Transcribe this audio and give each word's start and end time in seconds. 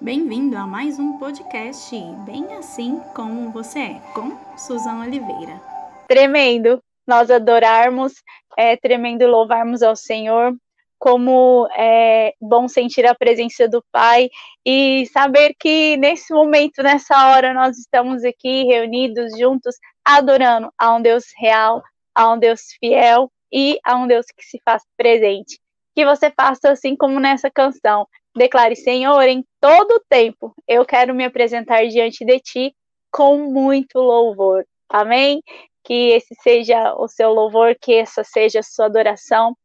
Bem-vindo 0.00 0.56
a 0.56 0.64
mais 0.64 0.96
um 0.96 1.18
podcast 1.18 1.92
Bem 2.24 2.54
Assim 2.54 3.00
Como 3.16 3.50
Você 3.50 3.80
É, 3.80 3.94
com 4.14 4.30
Suzana 4.56 5.04
Oliveira. 5.04 5.60
Tremendo 6.06 6.80
nós 7.04 7.32
adorarmos, 7.32 8.22
é 8.56 8.76
tremendo 8.76 9.26
louvarmos 9.26 9.82
ao 9.82 9.96
Senhor, 9.96 10.54
como 11.00 11.68
é 11.76 12.32
bom 12.40 12.68
sentir 12.68 13.06
a 13.06 13.14
presença 13.14 13.68
do 13.68 13.84
Pai 13.90 14.30
e 14.64 15.04
saber 15.06 15.56
que 15.58 15.96
nesse 15.96 16.32
momento, 16.32 16.80
nessa 16.80 17.30
hora, 17.30 17.52
nós 17.52 17.76
estamos 17.76 18.22
aqui 18.22 18.62
reunidos 18.66 19.36
juntos, 19.36 19.74
adorando 20.04 20.72
a 20.78 20.94
um 20.94 21.02
Deus 21.02 21.24
real, 21.36 21.82
a 22.14 22.32
um 22.32 22.38
Deus 22.38 22.60
fiel 22.78 23.32
e 23.52 23.80
a 23.84 23.96
um 23.96 24.06
Deus 24.06 24.26
que 24.26 24.44
se 24.44 24.60
faz 24.64 24.84
presente. 24.96 25.58
Que 25.92 26.04
você 26.04 26.30
faça 26.30 26.70
assim 26.70 26.94
como 26.94 27.18
nessa 27.18 27.50
canção. 27.50 28.06
Declare, 28.38 28.76
Senhor, 28.76 29.22
em 29.22 29.44
todo 29.60 30.02
tempo 30.08 30.54
eu 30.66 30.84
quero 30.86 31.14
me 31.14 31.24
apresentar 31.24 31.86
diante 31.88 32.24
de 32.24 32.38
ti 32.40 32.76
com 33.10 33.38
muito 33.38 33.98
louvor. 33.98 34.64
Amém? 34.88 35.42
Que 35.84 36.10
esse 36.10 36.34
seja 36.42 36.94
o 36.94 37.08
seu 37.08 37.32
louvor, 37.32 37.76
que 37.80 37.94
essa 37.94 38.22
seja 38.24 38.60
a 38.60 38.62
sua 38.62 38.86
adoração 38.86 39.56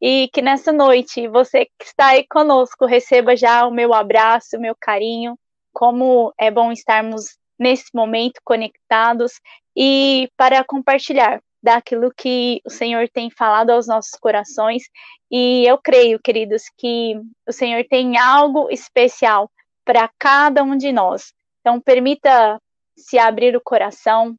e 0.00 0.28
que 0.32 0.40
nessa 0.40 0.72
noite 0.72 1.28
você 1.28 1.66
que 1.66 1.84
está 1.84 2.08
aí 2.08 2.26
conosco 2.26 2.86
receba 2.86 3.36
já 3.36 3.66
o 3.66 3.70
meu 3.70 3.92
abraço, 3.92 4.56
o 4.56 4.60
meu 4.60 4.74
carinho. 4.80 5.36
Como 5.72 6.32
é 6.38 6.50
bom 6.50 6.72
estarmos 6.72 7.36
nesse 7.58 7.86
momento 7.94 8.40
conectados 8.44 9.32
e 9.76 10.28
para 10.36 10.64
compartilhar 10.64 11.40
daquilo 11.62 12.12
que 12.16 12.60
o 12.64 12.70
Senhor 12.70 13.08
tem 13.08 13.30
falado 13.30 13.70
aos 13.70 13.86
nossos 13.86 14.12
corações. 14.12 14.82
E 15.30 15.64
eu 15.66 15.78
creio, 15.78 16.18
queridos, 16.18 16.64
que 16.76 17.14
o 17.46 17.52
Senhor 17.52 17.84
tem 17.88 18.18
algo 18.18 18.70
especial 18.70 19.50
para 19.84 20.10
cada 20.18 20.62
um 20.62 20.76
de 20.76 20.92
nós. 20.92 21.32
Então, 21.60 21.80
permita 21.80 22.60
se 22.96 23.18
abrir 23.18 23.56
o 23.56 23.60
coração, 23.60 24.34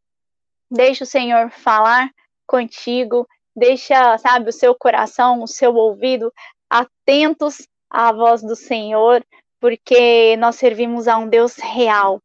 deixe 0.69 1.03
o 1.03 1.07
Senhor 1.07 1.49
falar 1.49 2.09
contigo 2.47 3.27
deixa, 3.55 4.17
sabe, 4.17 4.49
o 4.49 4.53
seu 4.53 4.73
coração, 4.75 5.41
o 5.43 5.47
seu 5.47 5.75
ouvido 5.75 6.33
atentos 6.69 7.67
à 7.89 8.11
voz 8.11 8.41
do 8.41 8.55
Senhor, 8.55 9.23
porque 9.59 10.35
nós 10.37 10.55
servimos 10.55 11.07
a 11.07 11.17
um 11.17 11.27
Deus 11.27 11.55
real. 11.55 12.21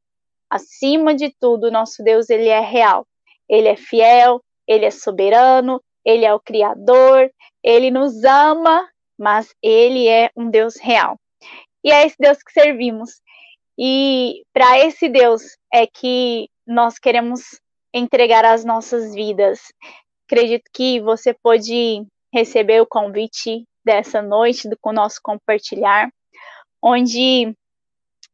Acima 0.48 1.14
de 1.14 1.34
tudo, 1.40 1.70
nosso 1.70 2.02
Deus, 2.02 2.30
ele 2.30 2.48
é 2.48 2.60
real. 2.60 3.06
Ele 3.48 3.68
é 3.68 3.76
fiel, 3.76 4.42
ele 4.66 4.84
é 4.84 4.90
soberano, 4.90 5.82
ele 6.04 6.24
é 6.24 6.32
o 6.32 6.40
criador, 6.40 7.30
ele 7.62 7.90
nos 7.90 8.24
ama, 8.24 8.88
mas 9.18 9.54
ele 9.62 10.08
é 10.08 10.30
um 10.36 10.50
Deus 10.50 10.76
real. 10.76 11.18
E 11.82 11.90
é 11.90 12.06
esse 12.06 12.16
Deus 12.18 12.38
que 12.42 12.52
servimos. 12.52 13.20
E 13.78 14.42
para 14.52 14.78
esse 14.78 15.08
Deus 15.08 15.42
é 15.72 15.86
que 15.86 16.48
nós 16.66 16.98
queremos 16.98 17.60
entregar 17.92 18.44
as 18.44 18.64
nossas 18.64 19.14
vidas. 19.14 19.60
Acredito 20.26 20.64
que 20.72 21.00
você 21.00 21.32
pode 21.32 22.04
receber 22.32 22.80
o 22.80 22.86
convite 22.86 23.64
dessa 23.84 24.20
noite 24.20 24.68
do 24.68 24.76
com 24.78 24.90
o 24.90 24.92
nosso 24.92 25.20
compartilhar, 25.22 26.10
onde 26.82 27.54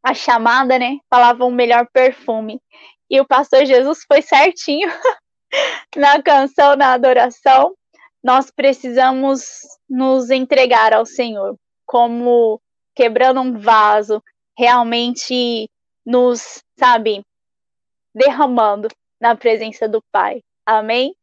a 0.03 0.15
chamada, 0.15 0.79
né, 0.79 0.99
falava 1.09 1.45
o 1.45 1.51
melhor 1.51 1.87
perfume. 1.93 2.61
E 3.09 3.21
o 3.21 3.27
pastor 3.27 3.65
Jesus 3.65 4.05
foi 4.09 4.23
certinho 4.23 4.89
na 5.97 6.23
canção, 6.23 6.77
na 6.77 6.93
adoração. 6.93 7.75
Nós 8.23 8.51
precisamos 8.51 9.45
nos 9.89 10.31
entregar 10.31 10.93
ao 10.93 11.05
Senhor, 11.05 11.57
como 11.85 12.61
quebrando 12.95 13.41
um 13.41 13.59
vaso, 13.59 14.23
realmente 14.57 15.69
nos, 16.05 16.63
sabe, 16.79 17.25
derramando 18.15 18.89
na 19.21 19.35
presença 19.35 19.89
do 19.89 20.03
Pai. 20.13 20.43
Amém? 20.65 21.15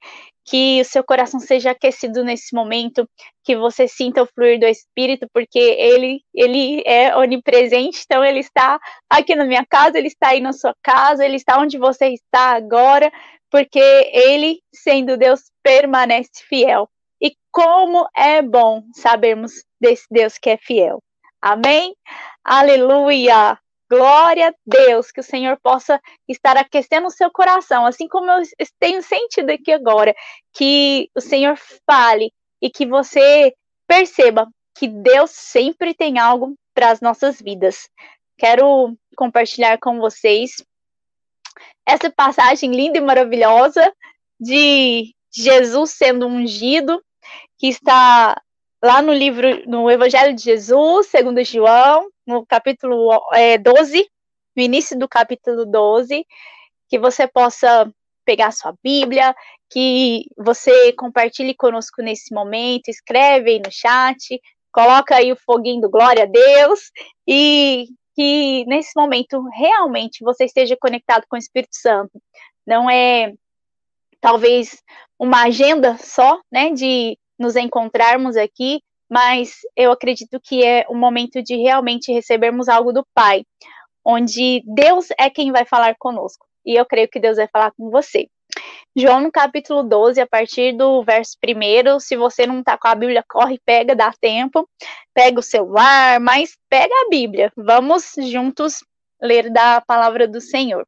que 0.49 0.81
o 0.81 0.85
seu 0.85 1.03
coração 1.03 1.39
seja 1.39 1.71
aquecido 1.71 2.23
nesse 2.23 2.55
momento, 2.55 3.07
que 3.43 3.55
você 3.55 3.87
sinta 3.87 4.23
o 4.23 4.25
fluir 4.25 4.59
do 4.59 4.65
Espírito, 4.65 5.27
porque 5.31 5.59
ele, 5.59 6.21
ele 6.33 6.81
é 6.87 7.15
onipresente, 7.15 8.01
então 8.03 8.25
ele 8.25 8.39
está 8.39 8.79
aqui 9.07 9.35
na 9.35 9.45
minha 9.45 9.63
casa, 9.63 9.99
ele 9.99 10.07
está 10.07 10.29
aí 10.29 10.41
na 10.41 10.51
sua 10.51 10.73
casa, 10.81 11.23
ele 11.23 11.35
está 11.35 11.59
onde 11.59 11.77
você 11.77 12.07
está 12.07 12.55
agora, 12.55 13.11
porque 13.49 13.79
ele, 13.79 14.61
sendo 14.73 15.17
Deus, 15.17 15.51
permanece 15.63 16.43
fiel. 16.47 16.89
E 17.21 17.35
como 17.51 18.07
é 18.15 18.41
bom 18.41 18.83
sabermos 18.93 19.63
desse 19.79 20.05
Deus 20.09 20.37
que 20.37 20.49
é 20.49 20.57
fiel. 20.57 21.01
Amém? 21.41 21.95
Aleluia! 22.43 23.57
Glória 23.89 24.49
a 24.49 24.53
Deus, 24.63 25.11
que 25.11 25.19
o 25.19 25.23
Senhor 25.23 25.57
possa 25.63 25.99
estar 26.27 26.55
aquecendo 26.55 27.07
o 27.07 27.11
seu 27.11 27.31
coração, 27.31 27.87
assim 27.87 28.07
como 28.07 28.29
eu 28.29 28.43
tenho 28.79 29.01
sentido 29.01 29.49
aqui 29.49 29.71
agora, 29.71 30.13
que 30.53 31.09
o 31.15 31.21
Senhor 31.21 31.57
fale 31.89 32.31
e 32.61 32.69
que 32.69 32.85
você 32.85 33.51
perceba 33.87 34.47
que 34.77 34.87
Deus 34.87 35.31
sempre 35.31 35.95
tem 35.95 36.19
algo 36.19 36.55
para 36.73 36.91
as 36.91 37.01
nossas 37.01 37.41
vidas. 37.41 37.89
Quero 38.37 38.95
compartilhar 39.17 39.79
com 39.79 39.99
vocês 39.99 40.63
essa 41.85 42.11
passagem 42.11 42.71
linda 42.71 42.97
e 42.97 43.01
maravilhosa 43.01 43.93
de 44.39 45.13
Jesus 45.31 45.91
sendo 45.91 46.27
ungido, 46.27 47.03
que 47.57 47.67
está 47.67 48.41
lá 48.83 49.01
no 49.01 49.13
livro, 49.13 49.67
no 49.67 49.89
Evangelho 49.89 50.33
de 50.33 50.43
Jesus, 50.43 51.07
segundo 51.07 51.43
João, 51.43 52.09
no 52.25 52.45
capítulo 52.45 53.09
é, 53.33 53.57
12, 53.57 54.07
no 54.55 54.63
início 54.63 54.97
do 54.97 55.07
capítulo 55.07 55.65
12, 55.65 56.25
que 56.87 56.97
você 56.97 57.27
possa 57.27 57.91
pegar 58.25 58.51
sua 58.51 58.73
Bíblia, 58.83 59.35
que 59.69 60.25
você 60.37 60.93
compartilhe 60.93 61.53
conosco 61.53 62.01
nesse 62.01 62.33
momento, 62.33 62.87
escreve 62.87 63.51
aí 63.51 63.59
no 63.59 63.71
chat, 63.71 64.39
coloca 64.71 65.15
aí 65.15 65.31
o 65.31 65.37
foguinho 65.37 65.81
do 65.81 65.89
glória 65.89 66.23
a 66.23 66.27
Deus 66.27 66.91
e 67.27 67.87
que 68.15 68.65
nesse 68.65 68.91
momento 68.95 69.41
realmente 69.53 70.23
você 70.23 70.45
esteja 70.45 70.77
conectado 70.79 71.25
com 71.29 71.35
o 71.35 71.39
Espírito 71.39 71.75
Santo. 71.75 72.21
Não 72.65 72.89
é 72.89 73.33
talvez 74.21 74.81
uma 75.17 75.43
agenda 75.43 75.97
só, 75.97 76.39
né, 76.51 76.71
de 76.71 77.17
nos 77.37 77.55
encontrarmos 77.55 78.35
aqui, 78.35 78.81
mas 79.09 79.59
eu 79.75 79.91
acredito 79.91 80.39
que 80.39 80.63
é 80.63 80.85
o 80.89 80.95
momento 80.95 81.41
de 81.41 81.55
realmente 81.55 82.11
recebermos 82.11 82.69
algo 82.69 82.91
do 82.91 83.05
Pai, 83.13 83.43
onde 84.05 84.61
Deus 84.65 85.07
é 85.17 85.29
quem 85.29 85.51
vai 85.51 85.65
falar 85.65 85.95
conosco. 85.97 86.45
E 86.65 86.75
eu 86.75 86.85
creio 86.85 87.09
que 87.09 87.19
Deus 87.19 87.37
vai 87.37 87.47
falar 87.47 87.71
com 87.71 87.89
você. 87.89 88.27
João, 88.95 89.21
no 89.21 89.31
capítulo 89.31 89.83
12, 89.83 90.19
a 90.19 90.27
partir 90.27 90.75
do 90.75 91.03
verso 91.03 91.37
1, 91.45 91.99
se 91.99 92.17
você 92.17 92.47
não 92.47 92.59
está 92.59 92.77
com 92.77 92.87
a 92.87 92.95
Bíblia, 92.95 93.23
corre, 93.27 93.59
pega, 93.63 93.95
dá 93.95 94.11
tempo, 94.19 94.67
pega 95.13 95.39
o 95.39 95.43
celular, 95.43 96.19
mas 96.19 96.57
pega 96.67 96.93
a 96.93 97.09
Bíblia. 97.09 97.51
Vamos 97.55 98.15
juntos 98.17 98.83
ler 99.21 99.49
da 99.51 99.79
palavra 99.81 100.27
do 100.27 100.41
Senhor. 100.41 100.87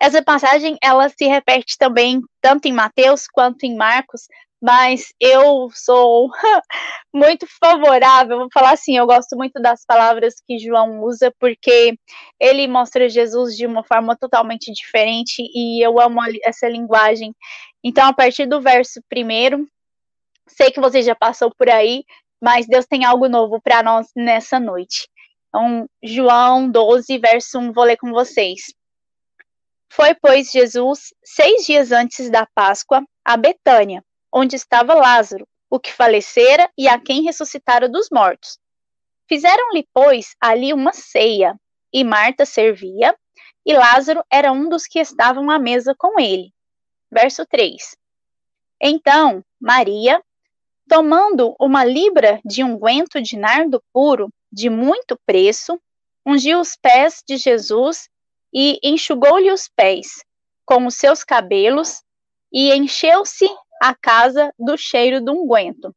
Essa 0.00 0.22
passagem, 0.22 0.76
ela 0.82 1.08
se 1.08 1.26
repete 1.26 1.76
também 1.78 2.22
tanto 2.40 2.66
em 2.66 2.72
Mateus 2.72 3.26
quanto 3.28 3.64
em 3.64 3.76
Marcos, 3.76 4.26
mas 4.62 5.12
eu 5.18 5.68
sou 5.74 6.30
muito 7.12 7.48
favorável, 7.60 8.38
vou 8.38 8.48
falar 8.54 8.70
assim, 8.70 8.96
eu 8.96 9.04
gosto 9.06 9.36
muito 9.36 9.60
das 9.60 9.84
palavras 9.84 10.34
que 10.46 10.56
João 10.56 11.02
usa, 11.02 11.34
porque 11.40 11.98
ele 12.38 12.68
mostra 12.68 13.08
Jesus 13.08 13.56
de 13.56 13.66
uma 13.66 13.82
forma 13.82 14.16
totalmente 14.16 14.72
diferente 14.72 15.42
e 15.52 15.84
eu 15.84 16.00
amo 16.00 16.20
essa 16.44 16.68
linguagem. 16.68 17.34
Então, 17.82 18.06
a 18.06 18.12
partir 18.12 18.46
do 18.46 18.60
verso 18.60 19.02
primeiro, 19.08 19.68
sei 20.46 20.70
que 20.70 20.80
você 20.80 21.02
já 21.02 21.16
passou 21.16 21.52
por 21.52 21.68
aí, 21.68 22.04
mas 22.40 22.68
Deus 22.68 22.86
tem 22.86 23.04
algo 23.04 23.28
novo 23.28 23.60
para 23.60 23.82
nós 23.82 24.06
nessa 24.14 24.60
noite. 24.60 25.08
Então, 25.48 25.88
João 26.00 26.70
12, 26.70 27.18
verso 27.18 27.58
1, 27.58 27.72
vou 27.72 27.82
ler 27.82 27.96
com 27.96 28.12
vocês. 28.12 28.72
Foi, 29.90 30.14
pois, 30.14 30.52
Jesus, 30.52 31.12
seis 31.24 31.66
dias 31.66 31.90
antes 31.90 32.30
da 32.30 32.46
Páscoa, 32.54 33.02
a 33.24 33.36
Betânia 33.36 34.04
onde 34.32 34.56
estava 34.56 34.94
Lázaro, 34.94 35.46
o 35.68 35.78
que 35.78 35.92
falecera 35.92 36.70
e 36.76 36.88
a 36.88 36.98
quem 36.98 37.22
ressuscitara 37.22 37.88
dos 37.88 38.08
mortos. 38.10 38.58
Fizeram-lhe, 39.28 39.86
pois, 39.92 40.34
ali 40.40 40.72
uma 40.72 40.92
ceia, 40.92 41.58
e 41.92 42.02
Marta 42.02 42.44
servia, 42.44 43.14
e 43.64 43.72
Lázaro 43.72 44.24
era 44.30 44.50
um 44.50 44.68
dos 44.68 44.86
que 44.86 44.98
estavam 44.98 45.50
à 45.50 45.58
mesa 45.58 45.94
com 45.96 46.18
ele. 46.18 46.52
Verso 47.10 47.46
3. 47.46 47.96
Então, 48.80 49.44
Maria, 49.60 50.22
tomando 50.88 51.54
uma 51.60 51.84
libra 51.84 52.40
de 52.44 52.64
unguento 52.64 53.20
de 53.20 53.36
nardo 53.36 53.82
puro, 53.92 54.28
de 54.50 54.68
muito 54.68 55.18
preço, 55.24 55.80
ungiu 56.26 56.60
os 56.60 56.76
pés 56.76 57.22
de 57.26 57.36
Jesus 57.36 58.08
e 58.52 58.78
enxugou-lhe 58.82 59.50
os 59.50 59.68
pés 59.68 60.24
com 60.66 60.86
os 60.86 60.96
seus 60.96 61.24
cabelos 61.24 62.02
e 62.52 62.72
encheu-se 62.72 63.48
a 63.80 63.94
casa 63.94 64.52
do 64.58 64.76
cheiro 64.76 65.20
do 65.20 65.32
unguento. 65.32 65.94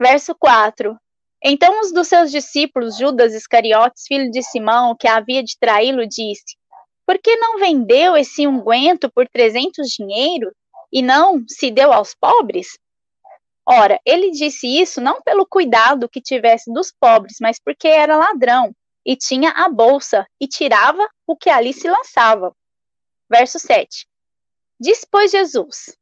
Verso 0.00 0.34
4. 0.34 0.96
Então, 1.44 1.80
um 1.80 1.92
dos 1.92 2.08
seus 2.08 2.30
discípulos, 2.30 2.96
Judas 2.96 3.34
Iscariotes, 3.34 4.04
filho 4.06 4.30
de 4.30 4.42
Simão, 4.42 4.96
que 4.98 5.08
havia 5.08 5.42
de 5.42 5.58
traí-lo, 5.58 6.06
disse: 6.06 6.56
Por 7.04 7.18
que 7.18 7.36
não 7.36 7.58
vendeu 7.58 8.16
esse 8.16 8.46
unguento 8.46 9.10
por 9.12 9.28
trezentos 9.28 9.88
dinheiro 9.88 10.52
e 10.92 11.02
não 11.02 11.44
se 11.48 11.70
deu 11.70 11.92
aos 11.92 12.14
pobres? 12.14 12.78
Ora, 13.66 14.00
ele 14.04 14.30
disse 14.30 14.66
isso 14.66 15.00
não 15.00 15.20
pelo 15.22 15.46
cuidado 15.46 16.08
que 16.08 16.20
tivesse 16.20 16.72
dos 16.72 16.92
pobres, 16.92 17.36
mas 17.40 17.58
porque 17.64 17.88
era 17.88 18.16
ladrão 18.16 18.74
e 19.04 19.16
tinha 19.16 19.50
a 19.50 19.68
bolsa 19.68 20.26
e 20.40 20.46
tirava 20.48 21.08
o 21.26 21.36
que 21.36 21.50
ali 21.50 21.72
se 21.72 21.88
lançava. 21.88 22.54
Verso 23.30 23.58
7. 23.58 24.06
Dispôs 24.82 25.30
Jesus: 25.30 25.96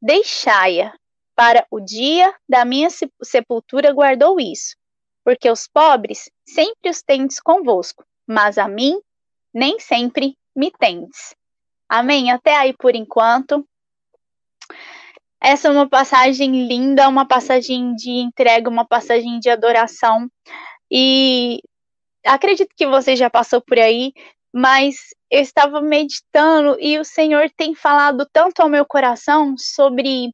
Deixai-a, 0.00 0.94
para 1.34 1.66
o 1.70 1.78
dia 1.78 2.34
da 2.48 2.64
minha 2.64 2.88
sepultura 3.22 3.92
guardou 3.92 4.40
isso, 4.40 4.74
porque 5.22 5.50
os 5.50 5.68
pobres 5.68 6.30
sempre 6.42 6.88
os 6.88 7.02
tendes 7.02 7.38
convosco, 7.38 8.06
mas 8.26 8.56
a 8.56 8.66
mim 8.68 8.98
nem 9.52 9.78
sempre 9.78 10.34
me 10.56 10.70
tendes. 10.70 11.36
Amém? 11.86 12.30
Até 12.30 12.56
aí 12.56 12.72
por 12.72 12.96
enquanto. 12.96 13.68
Essa 15.38 15.68
é 15.68 15.70
uma 15.70 15.86
passagem 15.86 16.66
linda, 16.66 17.10
uma 17.10 17.28
passagem 17.28 17.94
de 17.94 18.12
entrega, 18.12 18.70
uma 18.70 18.86
passagem 18.86 19.38
de 19.38 19.50
adoração. 19.50 20.26
E 20.90 21.60
acredito 22.24 22.72
que 22.74 22.86
você 22.86 23.14
já 23.14 23.28
passou 23.28 23.60
por 23.60 23.78
aí, 23.78 24.14
mas 24.56 25.14
eu 25.30 25.42
estava 25.42 25.82
meditando 25.82 26.78
e 26.80 26.98
o 26.98 27.04
Senhor 27.04 27.50
tem 27.54 27.74
falado 27.74 28.26
tanto 28.32 28.62
ao 28.62 28.70
meu 28.70 28.86
coração 28.86 29.54
sobre 29.58 30.30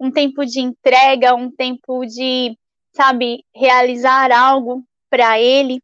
um 0.00 0.10
tempo 0.10 0.46
de 0.46 0.60
entrega, 0.60 1.34
um 1.34 1.50
tempo 1.50 2.06
de, 2.06 2.56
sabe, 2.94 3.44
realizar 3.54 4.32
algo 4.32 4.82
para 5.10 5.38
Ele. 5.38 5.82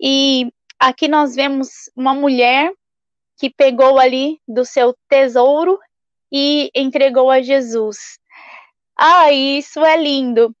E 0.00 0.52
aqui 0.76 1.06
nós 1.06 1.36
vemos 1.36 1.68
uma 1.94 2.12
mulher 2.12 2.72
que 3.38 3.48
pegou 3.48 4.00
ali 4.00 4.40
do 4.48 4.64
seu 4.64 4.92
tesouro 5.08 5.78
e 6.32 6.68
entregou 6.74 7.30
a 7.30 7.40
Jesus. 7.40 8.18
Ah, 8.98 9.30
isso 9.30 9.84
é 9.84 9.96
lindo. 9.96 10.52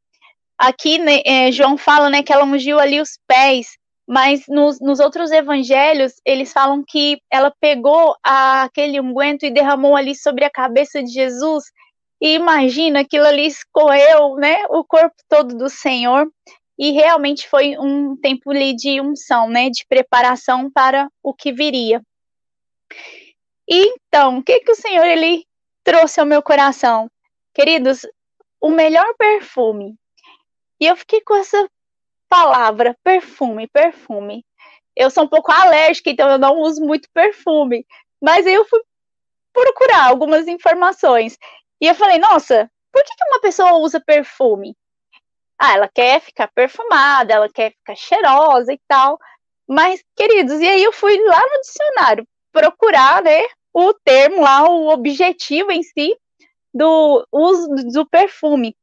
Aqui 0.56 0.98
né, 0.98 1.20
é, 1.26 1.50
João 1.50 1.76
fala 1.76 2.08
né, 2.08 2.22
que 2.22 2.32
ela 2.32 2.44
ungiu 2.44 2.78
ali 2.78 3.00
os 3.00 3.18
pés, 3.26 3.76
mas 4.10 4.42
nos, 4.48 4.80
nos 4.80 4.98
outros 4.98 5.30
evangelhos 5.30 6.14
eles 6.26 6.52
falam 6.52 6.82
que 6.84 7.22
ela 7.30 7.54
pegou 7.60 8.16
a, 8.24 8.64
aquele 8.64 9.00
unguento 9.00 9.44
e 9.44 9.52
derramou 9.52 9.94
ali 9.94 10.16
sobre 10.16 10.44
a 10.44 10.50
cabeça 10.50 11.00
de 11.00 11.12
Jesus 11.12 11.62
e 12.20 12.34
imagina, 12.34 13.00
aquilo 13.00 13.24
ali 13.24 13.46
escorreu, 13.46 14.34
né, 14.34 14.66
o 14.68 14.84
corpo 14.84 15.14
todo 15.28 15.56
do 15.56 15.70
Senhor, 15.70 16.30
e 16.78 16.90
realmente 16.90 17.48
foi 17.48 17.78
um 17.78 18.14
tempo 18.16 18.50
ali 18.50 18.74
de 18.74 19.00
unção, 19.00 19.48
né, 19.48 19.70
de 19.70 19.86
preparação 19.86 20.70
para 20.70 21.08
o 21.22 21.32
que 21.32 21.52
viria. 21.52 22.02
E, 23.66 23.94
então, 23.94 24.38
o 24.38 24.42
que 24.42 24.60
que 24.60 24.72
o 24.72 24.76
Senhor 24.76 25.06
ele 25.06 25.46
trouxe 25.82 26.20
ao 26.20 26.26
meu 26.26 26.42
coração? 26.42 27.08
Queridos, 27.54 28.04
o 28.60 28.68
melhor 28.70 29.14
perfume. 29.16 29.94
E 30.78 30.86
eu 30.86 30.96
fiquei 30.96 31.20
com 31.22 31.36
essa 31.36 31.70
palavra, 32.30 32.96
perfume, 33.04 33.66
perfume. 33.66 34.46
Eu 34.96 35.10
sou 35.10 35.24
um 35.24 35.28
pouco 35.28 35.52
alérgica, 35.52 36.08
então 36.10 36.30
eu 36.30 36.38
não 36.38 36.60
uso 36.60 36.80
muito 36.82 37.08
perfume. 37.12 37.84
Mas 38.22 38.46
eu 38.46 38.64
fui 38.64 38.80
procurar 39.52 40.06
algumas 40.06 40.46
informações. 40.46 41.36
E 41.80 41.86
eu 41.86 41.94
falei, 41.94 42.18
nossa, 42.18 42.70
por 42.92 43.02
que, 43.02 43.14
que 43.14 43.24
uma 43.24 43.40
pessoa 43.40 43.74
usa 43.78 44.00
perfume? 44.00 44.76
Ah, 45.58 45.74
ela 45.74 45.88
quer 45.88 46.20
ficar 46.20 46.48
perfumada, 46.48 47.34
ela 47.34 47.48
quer 47.48 47.72
ficar 47.72 47.96
cheirosa 47.96 48.72
e 48.72 48.80
tal. 48.88 49.18
Mas, 49.68 50.02
queridos, 50.16 50.60
e 50.60 50.68
aí 50.68 50.82
eu 50.82 50.92
fui 50.92 51.16
lá 51.24 51.40
no 51.40 51.60
dicionário 51.60 52.26
procurar, 52.52 53.22
né, 53.22 53.42
o 53.72 53.92
termo 53.94 54.42
lá, 54.42 54.68
o 54.68 54.88
objetivo 54.88 55.70
em 55.70 55.82
si 55.82 56.16
do 56.72 57.26
uso 57.32 57.68
do 57.92 58.06
perfume. 58.06 58.76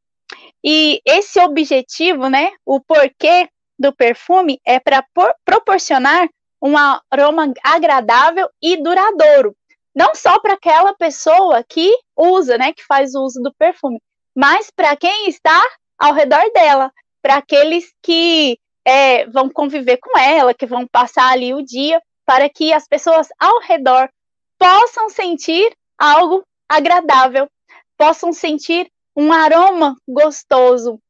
E 0.64 1.02
esse 1.06 1.40
objetivo, 1.40 2.30
né, 2.30 2.52
o 2.66 2.80
porquê 2.80 3.50
do 3.80 3.94
perfume 3.94 4.60
é 4.66 4.80
para 4.80 5.06
proporcionar 5.46 6.28
um 6.62 6.74
aroma 7.12 7.54
agradável 7.64 8.50
e 8.62 8.82
duradouro. 8.82 9.56
Não 9.96 10.14
só 10.14 10.40
para 10.40 10.54
aquela 10.54 10.94
pessoa 10.96 11.64
que 11.64 11.92
usa, 12.16 12.58
né, 12.58 12.74
que 12.74 12.84
faz 12.84 13.16
o 13.16 13.24
uso 13.24 13.42
do 13.42 13.54
perfume, 13.54 14.02
mas 14.36 14.70
para 14.70 14.96
quem 14.96 15.30
está 15.30 15.64
ao 15.98 16.14
redor 16.14 16.44
dela, 16.54 16.92
para 17.22 17.36
aqueles 17.36 17.92
que 18.02 18.60
é, 18.86 19.26
vão 19.28 19.50
conviver 19.50 19.98
com 19.98 20.18
ela, 20.18 20.54
que 20.54 20.66
vão 20.66 20.88
passar 20.88 21.32
ali 21.32 21.54
o 21.54 21.64
dia, 21.64 22.02
para 22.26 22.50
que 22.50 22.72
as 22.72 22.88
pessoas 22.88 23.28
ao 23.40 23.60
redor 23.62 24.10
possam 24.58 25.10
sentir 25.10 25.76
algo 25.98 26.44
agradável, 26.70 27.50
possam 27.98 28.32
sentir 28.32 28.92
um 29.18 29.34
aroma 29.34 29.98
gostoso. 30.08 31.02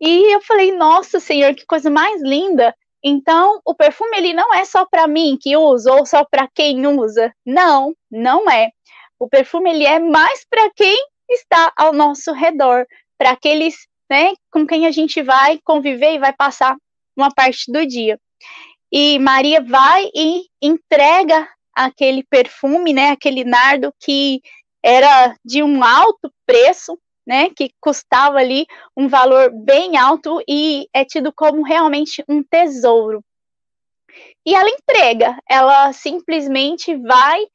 E 0.00 0.34
eu 0.34 0.40
falei, 0.40 0.72
nossa, 0.72 1.20
Senhor, 1.20 1.54
que 1.54 1.66
coisa 1.66 1.90
mais 1.90 2.22
linda 2.22 2.74
então, 3.06 3.60
o 3.66 3.74
perfume 3.74 4.16
ele 4.16 4.32
não 4.32 4.54
é 4.54 4.64
só 4.64 4.86
para 4.86 5.06
mim 5.06 5.36
que 5.38 5.54
uso 5.58 5.92
ou 5.92 6.06
só 6.06 6.24
para 6.24 6.48
quem 6.48 6.86
usa. 6.86 7.34
Não, 7.44 7.94
não 8.10 8.50
é. 8.50 8.70
O 9.18 9.28
perfume 9.28 9.70
ele 9.70 9.84
é 9.84 9.98
mais 9.98 10.46
para 10.48 10.70
quem 10.70 10.96
está 11.28 11.70
ao 11.76 11.92
nosso 11.92 12.32
redor, 12.32 12.86
para 13.18 13.32
aqueles, 13.32 13.86
né, 14.10 14.32
com 14.50 14.66
quem 14.66 14.86
a 14.86 14.90
gente 14.90 15.20
vai 15.22 15.60
conviver 15.62 16.14
e 16.14 16.18
vai 16.18 16.32
passar 16.32 16.76
uma 17.14 17.30
parte 17.30 17.70
do 17.70 17.86
dia. 17.86 18.18
E 18.90 19.18
Maria 19.18 19.60
vai 19.60 20.08
e 20.14 20.46
entrega 20.62 21.46
aquele 21.74 22.24
perfume, 22.24 22.94
né, 22.94 23.10
aquele 23.10 23.44
nardo 23.44 23.92
que 24.00 24.40
era 24.84 25.34
de 25.42 25.62
um 25.62 25.82
alto 25.82 26.30
preço 26.44 26.98
né, 27.26 27.48
que 27.48 27.70
custava 27.80 28.36
ali 28.36 28.66
um 28.94 29.08
valor 29.08 29.50
bem 29.50 29.96
alto 29.96 30.42
e 30.46 30.86
é 30.92 31.06
tido 31.06 31.32
como 31.32 31.62
realmente 31.62 32.22
um 32.28 32.42
tesouro. 32.42 33.24
E 34.44 34.54
ela 34.54 34.68
entrega, 34.68 35.38
ela 35.48 35.90
simplesmente 35.94 36.94
vai, 36.96 37.46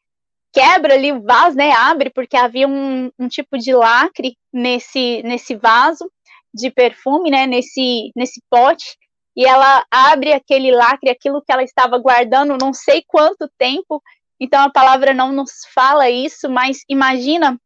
quebra 0.51 0.95
ali 0.95 1.11
o 1.11 1.21
vaso, 1.21 1.55
né, 1.55 1.71
abre, 1.71 2.09
porque 2.09 2.35
havia 2.35 2.67
um, 2.67 3.11
um 3.17 3.27
tipo 3.27 3.59
de 3.59 3.73
lacre 3.73 4.35
nesse, 4.51 5.21
nesse 5.23 5.55
vaso 5.55 6.11
de 6.51 6.71
perfume, 6.71 7.29
né, 7.29 7.45
nesse, 7.45 8.11
nesse 8.15 8.41
pote, 8.49 8.97
e 9.37 9.45
ela 9.45 9.85
abre 9.91 10.33
aquele 10.33 10.71
lacre, 10.71 11.12
aquilo 11.12 11.43
que 11.43 11.51
ela 11.51 11.63
estava 11.63 12.00
guardando 12.00 12.57
não 12.59 12.74
sei 12.74 13.03
quanto 13.07 13.48
tempo, 13.55 14.01
então 14.39 14.63
a 14.63 14.72
palavra 14.72 15.13
não 15.13 15.31
nos 15.31 15.51
fala 15.74 16.10
isso, 16.10 16.50
mas 16.50 16.79
imagina, 16.88 17.60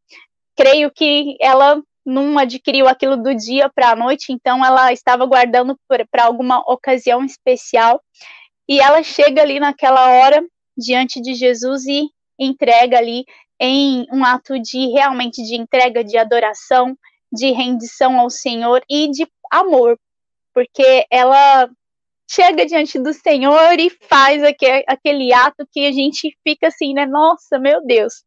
creio 0.56 0.90
que 0.90 1.36
ela 1.40 1.80
não 2.04 2.38
adquiriu 2.38 2.86
aquilo 2.86 3.16
do 3.16 3.34
dia 3.34 3.70
para 3.70 3.90
a 3.90 3.96
noite, 3.96 4.32
então 4.32 4.64
ela 4.64 4.92
estava 4.92 5.24
guardando 5.24 5.78
para 6.10 6.24
alguma 6.24 6.58
ocasião 6.70 7.24
especial. 7.24 8.02
E 8.68 8.80
ela 8.80 9.02
chega 9.02 9.42
ali 9.42 9.58
naquela 9.58 10.10
hora 10.10 10.44
diante 10.76 11.20
de 11.20 11.34
Jesus 11.34 11.84
e 11.86 12.08
entrega 12.38 12.98
ali 12.98 13.24
em 13.60 14.06
um 14.12 14.24
ato 14.24 14.58
de 14.58 14.88
realmente 14.88 15.42
de 15.42 15.54
entrega, 15.54 16.02
de 16.02 16.18
adoração, 16.18 16.96
de 17.32 17.50
rendição 17.52 18.18
ao 18.18 18.28
Senhor 18.28 18.82
e 18.88 19.10
de 19.10 19.26
amor, 19.50 19.98
porque 20.52 21.06
ela 21.10 21.68
chega 22.34 22.66
diante 22.66 22.98
do 22.98 23.12
Senhor 23.12 23.78
e 23.78 23.90
faz 24.08 24.42
aquele, 24.42 25.32
ato 25.32 25.66
que 25.70 25.86
a 25.86 25.92
gente 25.92 26.36
fica 26.42 26.68
assim, 26.68 26.92
né? 26.92 27.06
Nossa, 27.06 27.58
meu 27.58 27.84
Deus, 27.84 28.24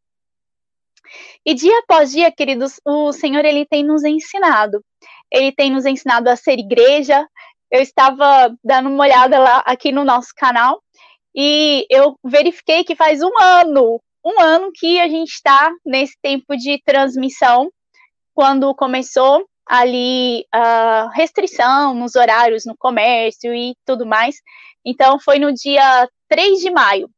e 1.45 1.53
dia 1.53 1.79
após 1.79 2.11
dia, 2.11 2.31
queridos, 2.31 2.79
o 2.85 3.11
Senhor 3.11 3.43
ele 3.45 3.65
tem 3.65 3.83
nos 3.83 4.03
ensinado. 4.03 4.83
Ele 5.31 5.51
tem 5.51 5.71
nos 5.71 5.85
ensinado 5.85 6.29
a 6.29 6.35
ser 6.35 6.59
igreja. 6.59 7.27
Eu 7.71 7.81
estava 7.81 8.53
dando 8.63 8.89
uma 8.89 9.03
olhada 9.03 9.39
lá 9.39 9.59
aqui 9.65 9.91
no 9.91 10.03
nosso 10.03 10.29
canal 10.35 10.81
e 11.35 11.85
eu 11.89 12.17
verifiquei 12.23 12.83
que 12.83 12.95
faz 12.95 13.21
um 13.21 13.31
ano, 13.39 14.01
um 14.25 14.39
ano 14.41 14.71
que 14.73 14.99
a 14.99 15.07
gente 15.07 15.29
está 15.29 15.71
nesse 15.85 16.17
tempo 16.21 16.55
de 16.57 16.81
transmissão, 16.83 17.69
quando 18.33 18.73
começou 18.73 19.45
ali 19.67 20.45
a 20.51 21.09
restrição 21.13 21.93
nos 21.93 22.15
horários 22.15 22.65
no 22.65 22.75
comércio 22.77 23.53
e 23.53 23.75
tudo 23.85 24.05
mais. 24.05 24.35
Então 24.85 25.19
foi 25.19 25.39
no 25.39 25.53
dia 25.53 26.09
3 26.29 26.59
de 26.59 26.71
maio, 26.71 27.09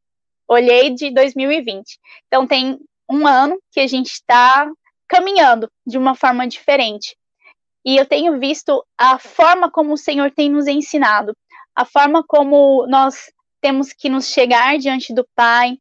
olhei 0.48 0.89
de 0.89 1.13
2020. 1.13 2.00
Então 2.27 2.48
tem 2.48 2.79
um 3.10 3.27
ano 3.27 3.60
que 3.72 3.79
a 3.79 3.88
gente 3.88 4.08
está 4.08 4.70
caminhando 5.08 5.70
de 5.86 5.98
uma 5.98 6.15
forma 6.15 6.48
diferente. 6.48 7.15
E 7.86 7.98
eu 7.98 8.06
tenho 8.06 8.39
visto 8.39 8.86
a 8.98 9.18
forma 9.18 9.72
como 9.72 9.94
o 9.94 9.98
Senhor 9.98 10.32
tem 10.32 10.50
nos 10.50 10.68
ensinado, 10.68 11.36
a 11.75 11.86
forma 11.86 12.24
como 12.27 12.86
nós 12.88 13.32
temos 13.62 13.94
que 13.94 14.10
nos 14.10 14.27
chegar 14.27 14.77
diante 14.77 15.13
do 15.13 15.27
Pai, 15.36 15.77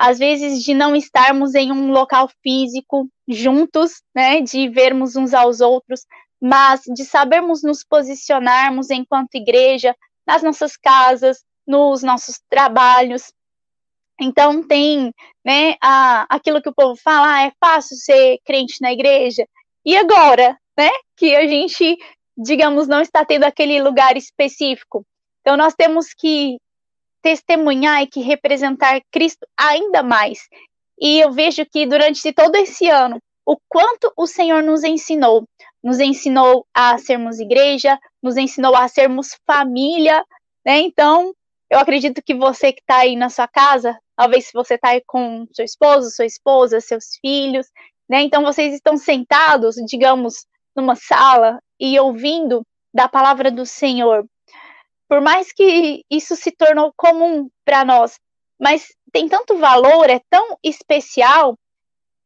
às 0.00 0.18
vezes 0.18 0.62
de 0.62 0.72
não 0.72 0.96
estarmos 0.96 1.54
em 1.54 1.70
um 1.70 1.90
local 1.90 2.26
físico 2.42 3.06
juntos, 3.28 4.02
né, 4.14 4.40
de 4.40 4.66
vermos 4.66 5.14
uns 5.14 5.34
aos 5.34 5.60
outros, 5.60 6.06
mas 6.40 6.80
de 6.86 7.04
sabermos 7.04 7.62
nos 7.62 7.84
posicionarmos 7.84 8.88
enquanto 8.88 9.34
igreja, 9.34 9.94
nas 10.26 10.42
nossas 10.42 10.74
casas, 10.74 11.44
nos 11.66 12.02
nossos 12.02 12.40
trabalhos. 12.48 13.30
Então 14.18 14.66
tem, 14.66 15.12
né, 15.44 15.74
a, 15.82 16.24
aquilo 16.34 16.62
que 16.62 16.70
o 16.70 16.74
povo 16.74 16.98
fala, 16.98 17.34
ah, 17.34 17.42
é 17.42 17.52
fácil 17.60 17.94
ser 17.98 18.38
crente 18.42 18.80
na 18.80 18.90
igreja. 18.94 19.46
E 19.84 19.94
agora, 19.94 20.58
né, 20.78 20.88
que 21.14 21.36
a 21.36 21.46
gente, 21.46 21.98
digamos, 22.38 22.88
não 22.88 23.02
está 23.02 23.22
tendo 23.22 23.44
aquele 23.44 23.82
lugar 23.82 24.16
específico. 24.16 25.04
Então 25.42 25.58
nós 25.58 25.74
temos 25.74 26.14
que 26.14 26.56
testemunhar 27.22 28.02
e 28.02 28.06
que 28.06 28.20
representar 28.20 29.00
Cristo 29.10 29.46
ainda 29.56 30.02
mais. 30.02 30.48
E 31.00 31.20
eu 31.20 31.32
vejo 31.32 31.64
que 31.66 31.86
durante 31.86 32.32
todo 32.32 32.54
esse 32.56 32.88
ano, 32.88 33.18
o 33.46 33.56
quanto 33.68 34.12
o 34.16 34.26
Senhor 34.26 34.62
nos 34.62 34.84
ensinou. 34.84 35.44
Nos 35.82 35.98
ensinou 35.98 36.66
a 36.74 36.98
sermos 36.98 37.40
igreja, 37.40 37.98
nos 38.22 38.36
ensinou 38.36 38.76
a 38.76 38.86
sermos 38.86 39.36
família, 39.46 40.24
né? 40.64 40.80
Então, 40.80 41.32
eu 41.70 41.78
acredito 41.78 42.22
que 42.22 42.34
você 42.34 42.72
que 42.72 42.80
está 42.80 42.98
aí 42.98 43.16
na 43.16 43.30
sua 43.30 43.48
casa, 43.48 43.98
talvez 44.14 44.46
se 44.46 44.52
você 44.52 44.74
está 44.74 44.90
aí 44.90 45.02
com 45.06 45.46
seu 45.52 45.64
esposo, 45.64 46.10
sua 46.10 46.26
esposa, 46.26 46.80
seus 46.80 47.16
filhos, 47.20 47.66
né? 48.08 48.22
Então, 48.22 48.42
vocês 48.42 48.74
estão 48.74 48.96
sentados, 48.96 49.76
digamos, 49.86 50.44
numa 50.76 50.94
sala 50.94 51.60
e 51.78 51.98
ouvindo 51.98 52.62
da 52.92 53.08
palavra 53.08 53.50
do 53.50 53.64
Senhor. 53.64 54.26
Por 55.10 55.20
mais 55.20 55.52
que 55.52 56.04
isso 56.08 56.36
se 56.36 56.52
tornou 56.52 56.92
comum 56.96 57.50
para 57.64 57.84
nós, 57.84 58.16
mas 58.56 58.94
tem 59.10 59.28
tanto 59.28 59.58
valor, 59.58 60.08
é 60.08 60.20
tão 60.30 60.56
especial, 60.62 61.58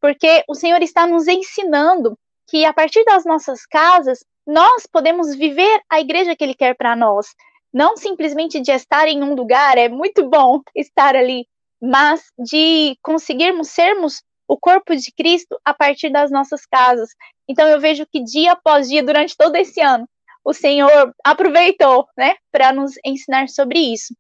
porque 0.02 0.44
o 0.46 0.54
Senhor 0.54 0.82
está 0.82 1.06
nos 1.06 1.26
ensinando 1.26 2.14
que 2.46 2.62
a 2.66 2.74
partir 2.74 3.02
das 3.06 3.24
nossas 3.24 3.64
casas 3.64 4.22
nós 4.46 4.86
podemos 4.86 5.34
viver 5.34 5.80
a 5.88 5.98
igreja 5.98 6.36
que 6.36 6.44
Ele 6.44 6.54
quer 6.54 6.76
para 6.76 6.94
nós. 6.94 7.28
Não 7.72 7.96
simplesmente 7.96 8.60
de 8.60 8.70
estar 8.70 9.08
em 9.08 9.22
um 9.22 9.34
lugar, 9.34 9.78
é 9.78 9.88
muito 9.88 10.28
bom 10.28 10.60
estar 10.76 11.16
ali, 11.16 11.48
mas 11.80 12.22
de 12.38 12.98
conseguirmos 13.00 13.70
sermos 13.70 14.22
o 14.46 14.58
corpo 14.58 14.94
de 14.94 15.10
Cristo 15.10 15.58
a 15.64 15.72
partir 15.72 16.10
das 16.10 16.30
nossas 16.30 16.66
casas. 16.66 17.08
Então 17.48 17.66
eu 17.66 17.80
vejo 17.80 18.04
que 18.04 18.22
dia 18.22 18.52
após 18.52 18.90
dia, 18.90 19.02
durante 19.02 19.34
todo 19.34 19.56
esse 19.56 19.80
ano, 19.80 20.06
o 20.44 20.52
Senhor 20.52 21.14
aproveitou, 21.24 22.06
né, 22.16 22.36
para 22.52 22.72
nos 22.72 22.92
ensinar 23.04 23.48
sobre 23.48 23.78
isso. 23.78 24.14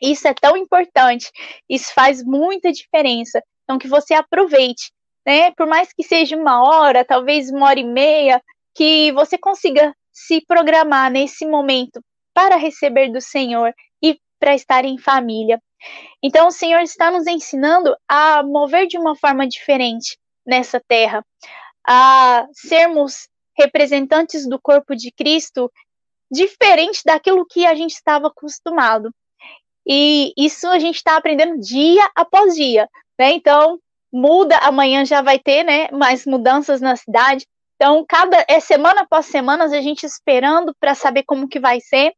Isso 0.00 0.28
é 0.28 0.34
tão 0.34 0.56
importante, 0.56 1.30
isso 1.68 1.92
faz 1.94 2.22
muita 2.22 2.70
diferença. 2.70 3.42
Então, 3.64 3.78
que 3.78 3.88
você 3.88 4.14
aproveite, 4.14 4.92
né? 5.24 5.50
Por 5.52 5.66
mais 5.66 5.92
que 5.92 6.04
seja 6.04 6.36
uma 6.36 6.62
hora, 6.62 7.04
talvez 7.04 7.50
uma 7.50 7.66
hora 7.66 7.80
e 7.80 7.84
meia, 7.84 8.42
que 8.74 9.10
você 9.12 9.38
consiga 9.38 9.94
se 10.12 10.40
programar 10.46 11.10
nesse 11.10 11.46
momento 11.46 12.00
para 12.34 12.56
receber 12.56 13.10
do 13.10 13.20
Senhor 13.20 13.72
e 14.02 14.20
para 14.38 14.54
estar 14.54 14.84
em 14.84 14.98
família. 14.98 15.60
Então, 16.22 16.48
o 16.48 16.52
Senhor 16.52 16.80
está 16.80 17.10
nos 17.10 17.26
ensinando 17.26 17.96
a 18.06 18.42
mover 18.42 18.86
de 18.86 18.98
uma 18.98 19.16
forma 19.16 19.48
diferente 19.48 20.18
nessa 20.46 20.80
terra, 20.86 21.24
a 21.86 22.46
sermos 22.52 23.28
representantes 23.58 24.48
do 24.48 24.60
corpo 24.60 24.94
de 24.94 25.10
Cristo 25.10 25.70
diferente 26.30 27.02
daquilo 27.04 27.46
que 27.46 27.66
a 27.66 27.74
gente 27.74 27.92
estava 27.92 28.28
acostumado. 28.28 29.10
E 29.86 30.32
isso 30.36 30.66
a 30.68 30.78
gente 30.78 30.96
está 30.96 31.16
aprendendo 31.16 31.60
dia 31.60 32.10
após 32.14 32.54
dia, 32.54 32.88
né? 33.18 33.32
Então, 33.32 33.78
muda, 34.12 34.56
amanhã 34.58 35.04
já 35.04 35.22
vai 35.22 35.38
ter, 35.38 35.62
né, 35.62 35.88
mais 35.92 36.26
mudanças 36.26 36.80
na 36.80 36.96
cidade. 36.96 37.46
Então, 37.76 38.04
cada 38.08 38.44
é 38.48 38.58
semana 38.58 39.02
após 39.02 39.26
semana 39.26 39.64
a 39.64 39.80
gente 39.80 40.04
esperando 40.04 40.74
para 40.80 40.94
saber 40.94 41.22
como 41.24 41.48
que 41.48 41.60
vai 41.60 41.80
ser 41.80 42.12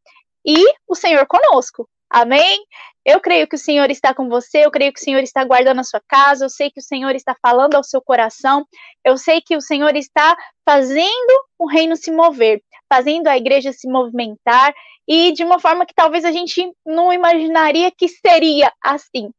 e 0.46 0.56
o 0.86 0.94
Senhor 0.94 1.26
conosco. 1.26 1.88
Amém? 2.10 2.64
Eu 3.04 3.20
creio 3.20 3.46
que 3.46 3.56
o 3.56 3.58
Senhor 3.58 3.90
está 3.90 4.14
com 4.14 4.28
você, 4.28 4.64
eu 4.64 4.70
creio 4.70 4.92
que 4.92 5.00
o 5.00 5.02
Senhor 5.02 5.22
está 5.22 5.44
guardando 5.44 5.80
a 5.80 5.84
sua 5.84 6.00
casa, 6.06 6.44
eu 6.44 6.50
sei 6.50 6.70
que 6.70 6.80
o 6.80 6.82
Senhor 6.82 7.14
está 7.14 7.34
falando 7.40 7.74
ao 7.74 7.84
seu 7.84 8.00
coração, 8.02 8.66
eu 9.04 9.16
sei 9.16 9.40
que 9.40 9.56
o 9.56 9.60
Senhor 9.60 9.94
está 9.96 10.36
fazendo 10.64 11.44
o 11.58 11.66
reino 11.66 11.96
se 11.96 12.10
mover, 12.10 12.62
fazendo 12.88 13.28
a 13.28 13.36
igreja 13.36 13.72
se 13.72 13.88
movimentar 13.88 14.74
e 15.06 15.32
de 15.32 15.42
uma 15.42 15.58
forma 15.58 15.86
que 15.86 15.94
talvez 15.94 16.24
a 16.24 16.32
gente 16.32 16.70
não 16.84 17.12
imaginaria 17.12 17.90
que 17.90 18.08
seria 18.08 18.72
assim. 18.82 19.30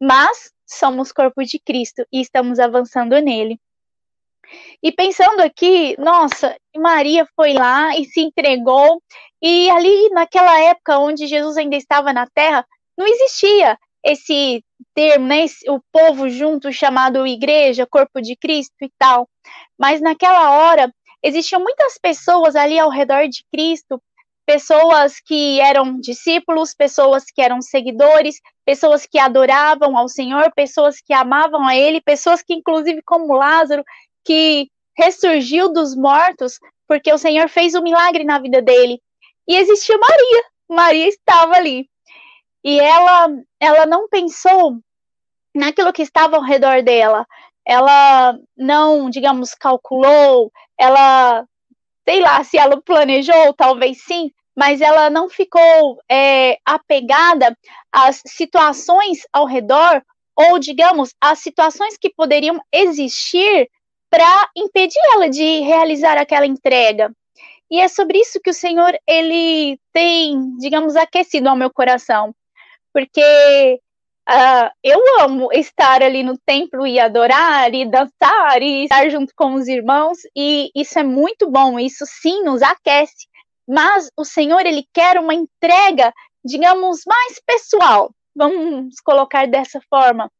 Mas 0.00 0.50
somos 0.66 1.12
corpo 1.12 1.44
de 1.44 1.58
Cristo 1.58 2.06
e 2.12 2.20
estamos 2.20 2.58
avançando 2.58 3.18
nele. 3.20 3.58
E 4.82 4.92
pensando 4.92 5.40
aqui, 5.40 5.94
nossa, 5.98 6.56
Maria 6.76 7.26
foi 7.36 7.52
lá 7.52 7.96
e 7.98 8.04
se 8.06 8.20
entregou, 8.20 9.02
e 9.42 9.70
ali 9.70 10.10
naquela 10.10 10.58
época 10.60 10.98
onde 10.98 11.26
Jesus 11.26 11.56
ainda 11.56 11.76
estava 11.76 12.12
na 12.12 12.26
terra, 12.26 12.66
não 12.96 13.06
existia 13.06 13.78
esse 14.04 14.64
termo, 14.94 15.26
né, 15.26 15.44
o 15.68 15.80
povo 15.92 16.28
junto 16.28 16.72
chamado 16.72 17.26
igreja, 17.26 17.86
corpo 17.86 18.20
de 18.20 18.36
Cristo 18.36 18.76
e 18.82 18.90
tal. 18.98 19.28
Mas 19.78 20.00
naquela 20.00 20.50
hora 20.50 20.92
existiam 21.22 21.60
muitas 21.60 21.98
pessoas 21.98 22.56
ali 22.56 22.78
ao 22.78 22.90
redor 22.90 23.28
de 23.28 23.44
Cristo 23.52 24.00
pessoas 24.48 25.20
que 25.20 25.60
eram 25.60 26.00
discípulos, 26.00 26.72
pessoas 26.72 27.26
que 27.26 27.42
eram 27.42 27.60
seguidores, 27.60 28.40
pessoas 28.64 29.04
que 29.04 29.18
adoravam 29.18 29.94
ao 29.94 30.08
Senhor, 30.08 30.50
pessoas 30.56 31.02
que 31.02 31.12
amavam 31.12 31.68
a 31.68 31.76
Ele, 31.76 32.00
pessoas 32.00 32.40
que, 32.40 32.54
inclusive, 32.54 33.02
como 33.02 33.34
Lázaro, 33.34 33.84
que 34.24 34.70
ressurgiu 34.96 35.70
dos 35.70 35.94
mortos, 35.94 36.58
porque 36.86 37.12
o 37.12 37.18
Senhor 37.18 37.50
fez 37.50 37.74
um 37.74 37.82
milagre 37.82 38.24
na 38.24 38.38
vida 38.38 38.62
dele. 38.62 38.98
E 39.48 39.56
existia 39.56 39.96
Maria, 39.96 40.44
Maria 40.68 41.08
estava 41.08 41.56
ali. 41.56 41.88
E 42.62 42.78
ela, 42.78 43.28
ela 43.58 43.86
não 43.86 44.08
pensou 44.08 44.78
naquilo 45.54 45.92
que 45.92 46.02
estava 46.02 46.36
ao 46.36 46.42
redor 46.42 46.82
dela. 46.82 47.26
Ela 47.66 48.38
não, 48.56 49.08
digamos, 49.08 49.54
calculou, 49.54 50.52
ela 50.78 51.46
sei 52.08 52.20
lá 52.20 52.42
se 52.42 52.56
ela 52.56 52.80
planejou, 52.80 53.52
talvez 53.52 54.02
sim, 54.02 54.30
mas 54.56 54.80
ela 54.80 55.10
não 55.10 55.28
ficou 55.28 56.00
é, 56.10 56.58
apegada 56.64 57.56
às 57.92 58.22
situações 58.26 59.26
ao 59.30 59.44
redor, 59.44 60.02
ou, 60.34 60.58
digamos, 60.58 61.14
às 61.20 61.40
situações 61.40 61.98
que 61.98 62.08
poderiam 62.14 62.58
existir 62.72 63.68
para 64.08 64.48
impedir 64.56 65.00
ela 65.12 65.28
de 65.28 65.60
realizar 65.60 66.16
aquela 66.16 66.46
entrega. 66.46 67.12
E 67.70 67.80
é 67.80 67.88
sobre 67.88 68.18
isso 68.18 68.40
que 68.40 68.50
o 68.50 68.54
Senhor 68.54 68.98
ele 69.06 69.78
tem, 69.92 70.56
digamos, 70.56 70.96
aquecido 70.96 71.48
ao 71.48 71.56
meu 71.56 71.70
coração, 71.70 72.34
porque 72.92 73.80
uh, 74.28 74.70
eu 74.82 75.20
amo 75.20 75.52
estar 75.52 76.02
ali 76.02 76.22
no 76.22 76.38
templo 76.38 76.86
e 76.86 76.98
adorar 76.98 77.74
e 77.74 77.84
dançar 77.84 78.62
e 78.62 78.84
estar 78.84 79.08
junto 79.10 79.34
com 79.36 79.54
os 79.54 79.68
irmãos 79.68 80.18
e 80.34 80.70
isso 80.74 80.98
é 80.98 81.02
muito 81.02 81.50
bom. 81.50 81.78
Isso 81.78 82.04
sim 82.06 82.42
nos 82.42 82.62
aquece 82.62 83.28
mas 83.68 84.10
o 84.16 84.24
Senhor 84.24 84.64
ele 84.64 84.88
quer 84.94 85.20
uma 85.20 85.34
entrega, 85.34 86.10
digamos, 86.42 87.02
mais 87.06 87.38
pessoal. 87.44 88.10
Vamos 88.34 88.98
colocar 89.00 89.46
dessa 89.46 89.78
forma. 89.90 90.32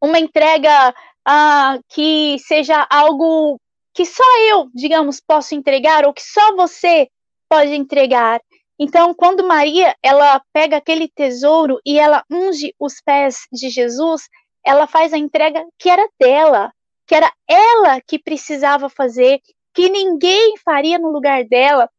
Uma 0.00 0.20
entrega 0.20 0.94
uh, 1.28 1.82
que 1.88 2.38
seja 2.38 2.86
algo 2.88 3.60
que 3.94 4.04
só 4.04 4.24
eu, 4.48 4.70
digamos, 4.74 5.20
posso 5.20 5.54
entregar 5.54 6.04
ou 6.06 6.12
que 6.12 6.22
só 6.22 6.54
você 6.54 7.08
pode 7.48 7.74
entregar. 7.74 8.40
Então, 8.78 9.12
quando 9.12 9.46
Maria 9.46 9.94
ela 10.02 10.40
pega 10.52 10.78
aquele 10.78 11.08
tesouro 11.08 11.78
e 11.84 11.98
ela 11.98 12.24
unge 12.30 12.74
os 12.78 13.00
pés 13.04 13.46
de 13.52 13.68
Jesus, 13.68 14.22
ela 14.64 14.86
faz 14.86 15.12
a 15.12 15.18
entrega 15.18 15.64
que 15.78 15.90
era 15.90 16.08
dela, 16.18 16.72
que 17.06 17.14
era 17.14 17.30
ela 17.46 18.00
que 18.00 18.18
precisava 18.18 18.88
fazer, 18.88 19.40
que 19.74 19.88
ninguém 19.88 20.56
faria 20.64 20.98
no 20.98 21.10
lugar 21.10 21.44
dela. 21.44 21.90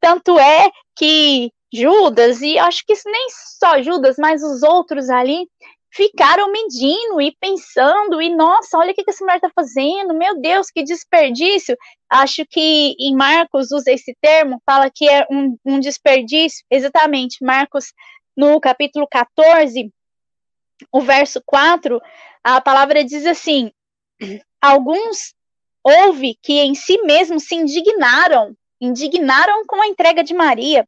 Tanto 0.00 0.38
é 0.38 0.70
que 0.94 1.50
Judas, 1.72 2.42
e 2.42 2.58
acho 2.58 2.84
que 2.86 2.94
nem 3.06 3.28
só 3.58 3.82
Judas, 3.82 4.16
mas 4.18 4.42
os 4.42 4.62
outros 4.62 5.08
ali, 5.08 5.48
ficaram 5.96 6.52
medindo 6.52 7.20
e 7.22 7.34
pensando, 7.40 8.20
e 8.20 8.28
nossa, 8.28 8.76
olha 8.76 8.92
o 8.92 8.94
que 8.94 9.02
essa 9.08 9.24
mulher 9.24 9.36
está 9.36 9.50
fazendo, 9.54 10.12
meu 10.12 10.38
Deus, 10.38 10.70
que 10.70 10.84
desperdício. 10.84 11.74
Acho 12.08 12.44
que 12.44 12.94
em 13.00 13.16
Marcos 13.16 13.72
usa 13.72 13.90
esse 13.90 14.14
termo, 14.20 14.60
fala 14.66 14.90
que 14.94 15.08
é 15.08 15.26
um, 15.30 15.56
um 15.64 15.80
desperdício, 15.80 16.62
exatamente, 16.70 17.42
Marcos 17.42 17.94
no 18.36 18.60
capítulo 18.60 19.08
14, 19.10 19.90
o 20.92 21.00
verso 21.00 21.42
4, 21.46 21.98
a 22.44 22.60
palavra 22.60 23.02
diz 23.02 23.24
assim: 23.24 23.72
alguns 24.60 25.34
houve 25.82 26.38
que 26.42 26.60
em 26.60 26.74
si 26.74 26.98
mesmos 27.02 27.44
se 27.44 27.54
indignaram 27.54 28.54
indignaram 28.78 29.64
com 29.66 29.80
a 29.80 29.86
entrega 29.86 30.22
de 30.22 30.34
Maria 30.34 30.86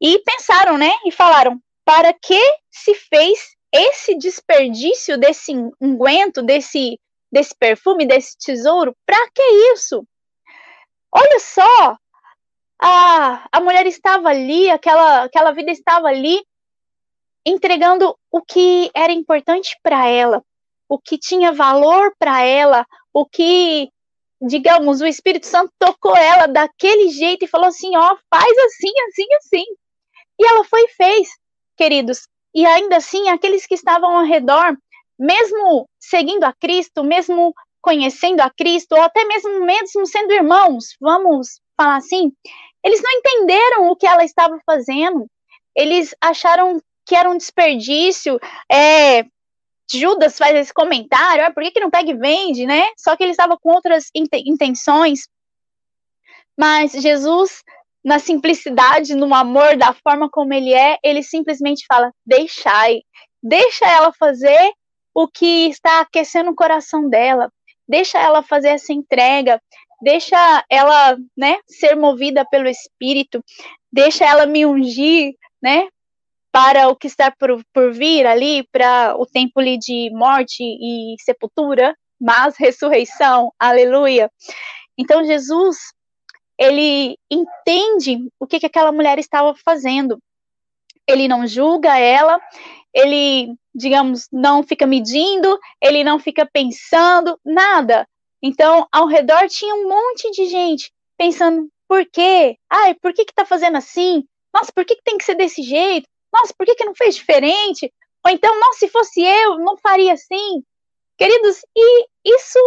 e 0.00 0.18
pensaram, 0.18 0.76
né? 0.76 0.90
E 1.04 1.12
falaram: 1.12 1.60
para 1.84 2.12
que 2.12 2.40
se 2.68 2.94
fez 2.94 3.55
esse 3.76 4.16
desperdício 4.16 5.18
desse 5.18 5.52
unguento, 5.80 6.42
desse, 6.42 6.98
desse 7.30 7.54
perfume, 7.54 8.06
desse 8.06 8.36
tesouro? 8.38 8.96
Para 9.04 9.30
que 9.30 9.42
isso? 9.72 10.06
Olha 11.12 11.40
só, 11.40 11.96
a, 12.80 13.48
a 13.50 13.60
mulher 13.60 13.86
estava 13.86 14.28
ali, 14.28 14.70
aquela, 14.70 15.24
aquela 15.24 15.52
vida 15.52 15.70
estava 15.70 16.08
ali, 16.08 16.44
entregando 17.44 18.16
o 18.30 18.42
que 18.42 18.90
era 18.94 19.12
importante 19.12 19.78
para 19.82 20.06
ela, 20.06 20.42
o 20.88 20.98
que 20.98 21.16
tinha 21.16 21.52
valor 21.52 22.14
para 22.18 22.42
ela, 22.42 22.84
o 23.12 23.24
que, 23.24 23.88
digamos, 24.40 25.00
o 25.00 25.06
Espírito 25.06 25.46
Santo 25.46 25.72
tocou 25.78 26.16
ela 26.16 26.46
daquele 26.46 27.08
jeito 27.08 27.44
e 27.44 27.48
falou 27.48 27.68
assim: 27.68 27.96
ó, 27.96 28.16
faz 28.28 28.58
assim, 28.58 28.92
assim, 29.08 29.26
assim. 29.36 29.64
E 30.38 30.46
ela 30.46 30.64
foi 30.64 30.82
e 30.82 30.88
fez, 30.88 31.28
queridos. 31.76 32.28
E 32.56 32.64
ainda 32.64 32.96
assim, 32.96 33.28
aqueles 33.28 33.66
que 33.66 33.74
estavam 33.74 34.16
ao 34.16 34.24
redor, 34.24 34.74
mesmo 35.18 35.86
seguindo 36.00 36.42
a 36.44 36.54
Cristo, 36.54 37.04
mesmo 37.04 37.54
conhecendo 37.82 38.40
a 38.40 38.48
Cristo, 38.48 38.92
ou 38.92 39.02
até 39.02 39.26
mesmo, 39.26 39.60
mesmo 39.60 40.06
sendo 40.06 40.32
irmãos, 40.32 40.96
vamos 40.98 41.60
falar 41.76 41.96
assim, 41.96 42.32
eles 42.82 43.02
não 43.02 43.12
entenderam 43.12 43.90
o 43.90 43.94
que 43.94 44.06
ela 44.06 44.24
estava 44.24 44.58
fazendo. 44.64 45.26
Eles 45.74 46.14
acharam 46.18 46.80
que 47.04 47.14
era 47.14 47.28
um 47.28 47.36
desperdício. 47.36 48.40
É, 48.72 49.26
Judas 49.92 50.38
faz 50.38 50.56
esse 50.56 50.72
comentário, 50.72 51.44
ah, 51.44 51.52
por 51.52 51.62
que, 51.62 51.72
que 51.72 51.80
não 51.80 51.90
pega 51.90 52.10
e 52.10 52.16
vende, 52.16 52.64
né? 52.64 52.88
Só 52.96 53.14
que 53.18 53.22
ele 53.22 53.32
estava 53.32 53.58
com 53.58 53.70
outras 53.70 54.10
intenções. 54.14 55.28
Mas 56.56 56.92
Jesus, 56.92 57.62
na 58.06 58.20
simplicidade, 58.20 59.16
no 59.16 59.34
amor, 59.34 59.76
da 59.76 59.92
forma 59.92 60.30
como 60.30 60.54
ele 60.54 60.72
é, 60.72 60.96
ele 61.02 61.24
simplesmente 61.24 61.84
fala: 61.88 62.12
deixai, 62.24 63.02
deixa 63.42 63.84
ela 63.84 64.12
fazer 64.12 64.72
o 65.12 65.26
que 65.26 65.66
está 65.68 66.02
aquecendo 66.02 66.52
o 66.52 66.54
coração 66.54 67.08
dela, 67.08 67.50
deixa 67.88 68.16
ela 68.16 68.44
fazer 68.44 68.68
essa 68.68 68.92
entrega, 68.92 69.60
deixa 70.00 70.64
ela, 70.70 71.16
né, 71.36 71.58
ser 71.66 71.96
movida 71.96 72.44
pelo 72.48 72.68
Espírito, 72.68 73.44
deixa 73.92 74.24
ela 74.24 74.46
me 74.46 74.64
ungir, 74.64 75.34
né, 75.60 75.88
para 76.52 76.86
o 76.88 76.94
que 76.94 77.08
está 77.08 77.32
por, 77.32 77.60
por 77.74 77.92
vir 77.92 78.24
ali, 78.24 78.62
para 78.70 79.16
o 79.18 79.26
tempo 79.26 79.58
ali 79.58 79.76
de 79.76 80.10
morte 80.12 80.62
e 80.62 81.16
sepultura, 81.24 81.92
mas 82.20 82.54
ressurreição, 82.56 83.52
aleluia. 83.58 84.30
Então 84.96 85.24
Jesus, 85.24 85.76
ele 86.58 87.18
entende 87.30 88.28
o 88.40 88.46
que, 88.46 88.60
que 88.60 88.66
aquela 88.66 88.92
mulher 88.92 89.18
estava 89.18 89.54
fazendo. 89.64 90.18
Ele 91.06 91.28
não 91.28 91.46
julga 91.46 91.98
ela, 91.98 92.40
ele, 92.92 93.54
digamos, 93.74 94.26
não 94.32 94.62
fica 94.62 94.86
medindo, 94.86 95.58
ele 95.80 96.02
não 96.02 96.18
fica 96.18 96.48
pensando, 96.50 97.38
nada. 97.44 98.06
Então, 98.42 98.86
ao 98.90 99.06
redor 99.06 99.48
tinha 99.48 99.74
um 99.74 99.88
monte 99.88 100.30
de 100.30 100.46
gente 100.46 100.92
pensando, 101.16 101.68
por 101.88 102.04
quê? 102.06 102.58
Ai, 102.68 102.94
por 102.94 103.12
que 103.12 103.24
que 103.24 103.34
tá 103.34 103.44
fazendo 103.44 103.76
assim? 103.76 104.24
Nossa, 104.52 104.72
por 104.74 104.84
que, 104.84 104.96
que 104.96 105.02
tem 105.02 105.18
que 105.18 105.24
ser 105.24 105.34
desse 105.34 105.62
jeito? 105.62 106.08
Nossa, 106.32 106.52
por 106.56 106.66
que, 106.66 106.74
que 106.74 106.84
não 106.84 106.94
fez 106.94 107.14
diferente? 107.14 107.92
Ou 108.24 108.30
então, 108.30 108.58
nossa, 108.58 108.80
se 108.80 108.88
fosse 108.88 109.22
eu, 109.22 109.58
não 109.58 109.76
faria 109.76 110.12
assim. 110.12 110.62
Queridos, 111.16 111.64
e 111.76 112.06
isso 112.24 112.58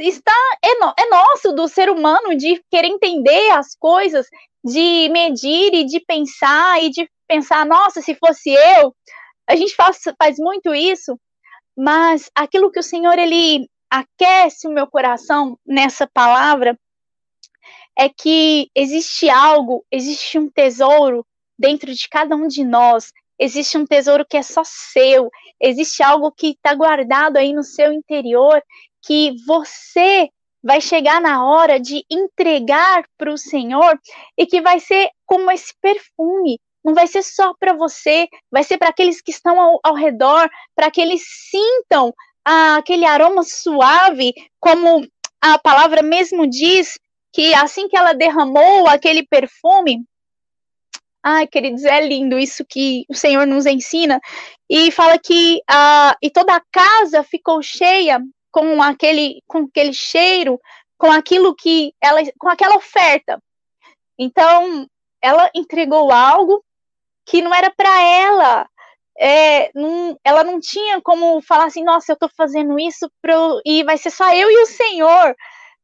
está 0.00 0.34
é, 0.62 0.74
no, 0.78 0.92
é 0.98 1.08
nosso 1.08 1.52
do 1.52 1.68
ser 1.68 1.90
humano 1.90 2.36
de 2.36 2.62
querer 2.70 2.88
entender 2.88 3.50
as 3.50 3.74
coisas, 3.74 4.26
de 4.64 5.08
medir 5.10 5.74
e 5.74 5.84
de 5.84 6.00
pensar 6.00 6.82
e 6.82 6.90
de 6.90 7.08
pensar, 7.26 7.64
nossa, 7.64 8.00
se 8.00 8.14
fosse 8.14 8.50
eu, 8.50 8.94
a 9.46 9.56
gente 9.56 9.74
faz, 9.74 10.00
faz 10.18 10.38
muito 10.38 10.74
isso, 10.74 11.18
mas 11.76 12.30
aquilo 12.34 12.70
que 12.70 12.80
o 12.80 12.84
Senhor 12.84 13.18
ele 13.18 13.68
aquece 13.90 14.68
o 14.68 14.72
meu 14.72 14.86
coração 14.86 15.58
nessa 15.66 16.06
palavra 16.06 16.78
é 17.98 18.08
que 18.08 18.70
existe 18.74 19.28
algo, 19.28 19.84
existe 19.90 20.38
um 20.38 20.48
tesouro 20.48 21.26
dentro 21.58 21.92
de 21.92 22.08
cada 22.08 22.34
um 22.34 22.46
de 22.46 22.64
nós. 22.64 23.12
Existe 23.38 23.76
um 23.76 23.86
tesouro 23.86 24.24
que 24.28 24.36
é 24.36 24.42
só 24.42 24.62
seu, 24.64 25.30
existe 25.58 26.02
algo 26.02 26.30
que 26.30 26.50
está 26.50 26.74
guardado 26.74 27.36
aí 27.36 27.52
no 27.52 27.62
seu 27.62 27.92
interior 27.92 28.62
que 29.02 29.34
você 29.46 30.28
vai 30.62 30.80
chegar 30.80 31.20
na 31.20 31.44
hora 31.44 31.80
de 31.80 32.04
entregar 32.10 33.04
para 33.16 33.32
o 33.32 33.38
Senhor 33.38 33.98
e 34.36 34.46
que 34.46 34.60
vai 34.60 34.78
ser 34.78 35.10
como 35.24 35.50
esse 35.50 35.74
perfume. 35.80 36.60
Não 36.84 36.94
vai 36.94 37.06
ser 37.06 37.22
só 37.22 37.54
para 37.58 37.72
você, 37.72 38.28
vai 38.50 38.64
ser 38.64 38.78
para 38.78 38.88
aqueles 38.88 39.20
que 39.20 39.30
estão 39.30 39.60
ao, 39.60 39.80
ao 39.82 39.94
redor, 39.94 40.48
para 40.74 40.90
que 40.90 41.00
eles 41.00 41.22
sintam 41.50 42.12
ah, 42.44 42.76
aquele 42.76 43.04
aroma 43.04 43.42
suave, 43.42 44.32
como 44.58 45.06
a 45.40 45.58
palavra 45.58 46.02
mesmo 46.02 46.46
diz, 46.46 46.98
que 47.32 47.54
assim 47.54 47.88
que 47.88 47.96
ela 47.96 48.12
derramou 48.12 48.86
aquele 48.86 49.26
perfume, 49.26 50.04
Ai, 51.22 51.46
queridos, 51.46 51.84
é 51.84 52.00
lindo 52.00 52.38
isso 52.38 52.64
que 52.64 53.04
o 53.06 53.14
Senhor 53.14 53.46
nos 53.46 53.66
ensina. 53.66 54.18
E 54.68 54.90
fala 54.90 55.18
que 55.18 55.60
uh, 55.70 56.16
e 56.22 56.30
toda 56.30 56.54
a 56.56 56.62
casa 56.72 57.22
ficou 57.22 57.62
cheia 57.62 58.18
com 58.50 58.82
aquele, 58.82 59.42
com 59.46 59.58
aquele 59.58 59.92
cheiro, 59.92 60.60
com 60.98 61.10
aquilo 61.10 61.54
que 61.54 61.94
ela, 62.00 62.20
com 62.38 62.48
aquela 62.48 62.76
oferta. 62.76 63.42
Então, 64.18 64.86
ela 65.22 65.50
entregou 65.54 66.12
algo 66.12 66.64
que 67.24 67.40
não 67.42 67.54
era 67.54 67.70
para 67.70 68.02
ela. 68.02 68.68
É, 69.18 69.70
não, 69.74 70.18
ela 70.24 70.42
não 70.42 70.60
tinha 70.60 71.00
como 71.02 71.42
falar 71.42 71.66
assim, 71.66 71.84
nossa, 71.84 72.12
eu 72.12 72.14
estou 72.14 72.30
fazendo 72.36 72.78
isso 72.78 73.10
pro, 73.20 73.60
e 73.64 73.84
vai 73.84 73.98
ser 73.98 74.10
só 74.10 74.32
eu 74.34 74.50
e 74.50 74.62
o 74.62 74.66
Senhor. 74.66 75.34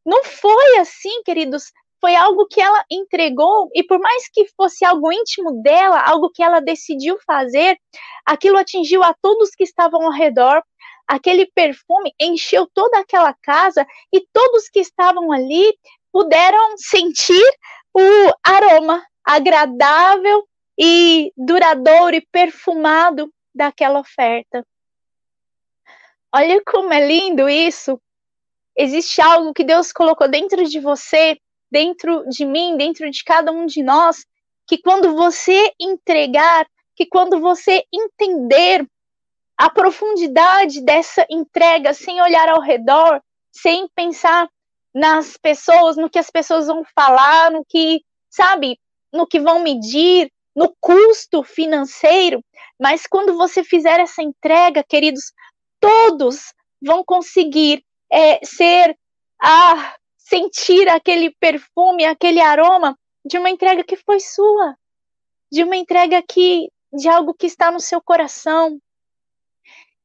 Não 0.04 0.24
foi 0.24 0.78
assim, 0.78 1.22
queridos 1.22 1.72
foi 2.00 2.14
algo 2.14 2.46
que 2.46 2.60
ela 2.60 2.84
entregou, 2.90 3.68
e 3.74 3.82
por 3.82 3.98
mais 3.98 4.28
que 4.28 4.46
fosse 4.56 4.84
algo 4.84 5.12
íntimo 5.12 5.62
dela, 5.62 6.00
algo 6.00 6.30
que 6.30 6.42
ela 6.42 6.60
decidiu 6.60 7.18
fazer, 7.26 7.76
aquilo 8.24 8.58
atingiu 8.58 9.02
a 9.02 9.14
todos 9.20 9.50
que 9.50 9.64
estavam 9.64 10.04
ao 10.04 10.12
redor. 10.12 10.62
Aquele 11.06 11.46
perfume 11.46 12.12
encheu 12.20 12.66
toda 12.72 12.98
aquela 12.98 13.32
casa 13.34 13.86
e 14.12 14.20
todos 14.32 14.68
que 14.68 14.80
estavam 14.80 15.30
ali 15.32 15.76
puderam 16.12 16.76
sentir 16.76 17.44
o 17.94 18.32
aroma 18.42 19.04
agradável 19.24 20.46
e 20.78 21.32
duradouro 21.36 22.16
e 22.16 22.26
perfumado 22.32 23.32
daquela 23.54 24.00
oferta. 24.00 24.66
Olha 26.34 26.60
como 26.64 26.92
é 26.92 27.06
lindo 27.06 27.48
isso. 27.48 28.00
Existe 28.76 29.20
algo 29.22 29.54
que 29.54 29.64
Deus 29.64 29.92
colocou 29.92 30.28
dentro 30.28 30.64
de 30.64 30.80
você 30.80 31.38
dentro 31.70 32.24
de 32.28 32.44
mim, 32.44 32.76
dentro 32.76 33.10
de 33.10 33.24
cada 33.24 33.52
um 33.52 33.66
de 33.66 33.82
nós, 33.82 34.24
que 34.66 34.78
quando 34.78 35.14
você 35.14 35.72
entregar, 35.80 36.66
que 36.94 37.06
quando 37.06 37.40
você 37.40 37.84
entender 37.92 38.86
a 39.56 39.70
profundidade 39.70 40.82
dessa 40.82 41.26
entrega, 41.30 41.94
sem 41.94 42.20
olhar 42.20 42.48
ao 42.48 42.60
redor, 42.60 43.22
sem 43.50 43.88
pensar 43.94 44.48
nas 44.94 45.36
pessoas, 45.36 45.96
no 45.96 46.10
que 46.10 46.18
as 46.18 46.30
pessoas 46.30 46.66
vão 46.66 46.82
falar, 46.94 47.50
no 47.50 47.64
que, 47.64 48.02
sabe, 48.30 48.78
no 49.12 49.26
que 49.26 49.40
vão 49.40 49.60
medir, 49.60 50.30
no 50.54 50.74
custo 50.80 51.42
financeiro, 51.42 52.42
mas 52.80 53.06
quando 53.06 53.36
você 53.36 53.62
fizer 53.62 54.00
essa 54.00 54.22
entrega, 54.22 54.82
queridos, 54.82 55.32
todos 55.78 56.54
vão 56.82 57.04
conseguir 57.04 57.84
é, 58.10 58.40
ser 58.44 58.96
ah, 59.42 59.94
sentir 60.16 60.88
aquele 60.88 61.30
perfume, 61.38 62.04
aquele 62.04 62.40
aroma 62.40 62.98
de 63.24 63.38
uma 63.38 63.50
entrega 63.50 63.84
que 63.84 63.96
foi 63.96 64.18
sua, 64.18 64.76
de 65.52 65.62
uma 65.62 65.76
entrega 65.76 66.22
que 66.22 66.70
de 66.92 67.08
algo 67.08 67.34
que 67.34 67.46
está 67.46 67.70
no 67.70 67.80
seu 67.80 68.00
coração. 68.00 68.80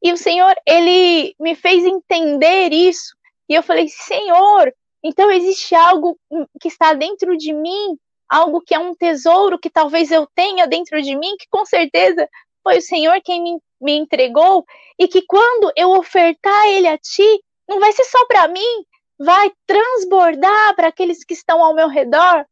E 0.01 0.11
o 0.11 0.17
Senhor, 0.17 0.53
ele 0.65 1.35
me 1.39 1.55
fez 1.55 1.85
entender 1.85 2.71
isso. 2.73 3.15
E 3.47 3.53
eu 3.53 3.63
falei: 3.63 3.87
"Senhor, 3.87 4.73
então 5.03 5.31
existe 5.31 5.75
algo 5.75 6.17
que 6.59 6.67
está 6.67 6.93
dentro 6.93 7.37
de 7.37 7.53
mim, 7.53 7.97
algo 8.29 8.61
que 8.61 8.73
é 8.73 8.79
um 8.79 8.95
tesouro 8.95 9.59
que 9.59 9.69
talvez 9.69 10.11
eu 10.11 10.27
tenha 10.33 10.65
dentro 10.67 11.01
de 11.01 11.15
mim, 11.15 11.35
que 11.37 11.47
com 11.49 11.65
certeza 11.65 12.27
foi 12.63 12.77
o 12.77 12.81
Senhor 12.81 13.19
quem 13.23 13.41
me, 13.41 13.59
me 13.79 13.97
entregou, 13.97 14.65
e 14.97 15.07
que 15.07 15.21
quando 15.23 15.71
eu 15.75 15.91
ofertar 15.91 16.67
ele 16.67 16.87
a 16.87 16.97
ti, 16.97 17.43
não 17.67 17.79
vai 17.79 17.91
ser 17.91 18.03
só 18.05 18.25
para 18.27 18.47
mim, 18.47 18.85
vai 19.19 19.51
transbordar 19.65 20.75
para 20.75 20.87
aqueles 20.87 21.23
que 21.23 21.33
estão 21.33 21.63
ao 21.63 21.75
meu 21.75 21.87
redor. 21.87 22.45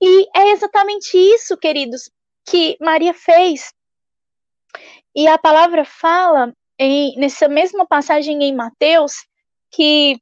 E 0.00 0.26
é 0.36 0.50
exatamente 0.50 1.16
isso, 1.16 1.56
queridos, 1.56 2.10
que 2.44 2.76
Maria 2.80 3.14
fez. 3.14 3.72
E 5.14 5.28
a 5.28 5.38
palavra 5.38 5.84
fala, 5.84 6.52
em, 6.78 7.16
nessa 7.18 7.48
mesma 7.48 7.86
passagem 7.86 8.42
em 8.42 8.54
Mateus, 8.54 9.26
que 9.70 10.20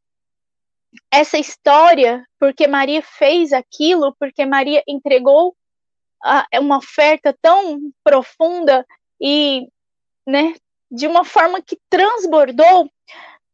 essa 1.11 1.39
história, 1.39 2.25
porque 2.39 2.67
Maria 2.67 3.03
fez 3.03 3.53
aquilo, 3.53 4.15
porque 4.19 4.45
Maria 4.45 4.83
entregou 4.87 5.57
a, 6.23 6.47
uma 6.55 6.79
oferta 6.79 7.37
tão 7.41 7.93
profunda 8.03 8.87
e, 9.21 9.69
né, 10.27 10.55
de 10.91 11.07
uma 11.07 11.25
forma 11.25 11.63
que 11.63 11.79
transbordou, 11.89 12.91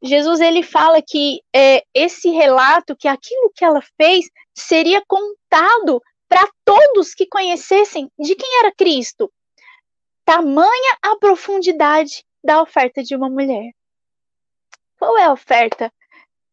Jesus 0.02 0.40
ele 0.40 0.62
fala 0.62 1.02
que 1.02 1.40
é, 1.54 1.84
esse 1.94 2.30
relato, 2.30 2.96
que 2.96 3.08
aquilo 3.08 3.50
que 3.54 3.64
ela 3.64 3.82
fez, 3.96 4.28
seria 4.54 5.02
contado 5.06 6.02
para 6.28 6.48
todos 6.64 7.14
que 7.14 7.26
conhecessem 7.26 8.10
de 8.18 8.34
quem 8.34 8.58
era 8.60 8.72
Cristo. 8.74 9.30
Tamanha 10.24 10.98
a 11.02 11.16
profundidade 11.16 12.24
da 12.46 12.62
oferta 12.62 13.02
de 13.02 13.14
uma 13.14 13.28
mulher. 13.28 13.72
Qual 14.98 15.18
é 15.18 15.24
a 15.24 15.32
oferta? 15.32 15.92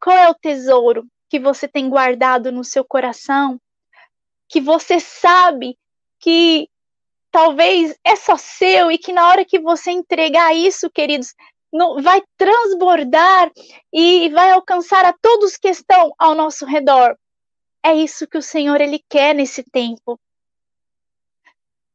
Qual 0.01 0.17
é 0.17 0.29
o 0.29 0.35
tesouro 0.35 1.07
que 1.29 1.39
você 1.39 1.67
tem 1.67 1.87
guardado 1.87 2.51
no 2.51 2.63
seu 2.63 2.83
coração? 2.83 3.61
Que 4.49 4.59
você 4.59 4.99
sabe 4.99 5.77
que 6.19 6.67
talvez 7.31 7.95
é 8.03 8.15
só 8.15 8.35
seu 8.35 8.91
e 8.91 8.97
que 8.97 9.13
na 9.13 9.27
hora 9.29 9.45
que 9.45 9.59
você 9.59 9.91
entregar 9.91 10.53
isso, 10.53 10.89
queridos, 10.89 11.33
vai 12.01 12.21
transbordar 12.37 13.51
e 13.91 14.29
vai 14.29 14.51
alcançar 14.51 15.05
a 15.05 15.13
todos 15.13 15.57
que 15.57 15.69
estão 15.69 16.13
ao 16.19 16.35
nosso 16.35 16.65
redor. 16.65 17.17
É 17.83 17.93
isso 17.93 18.27
que 18.27 18.37
o 18.37 18.41
Senhor 18.41 18.79
ele 18.81 19.03
quer 19.09 19.33
nesse 19.33 19.63
tempo. 19.63 20.19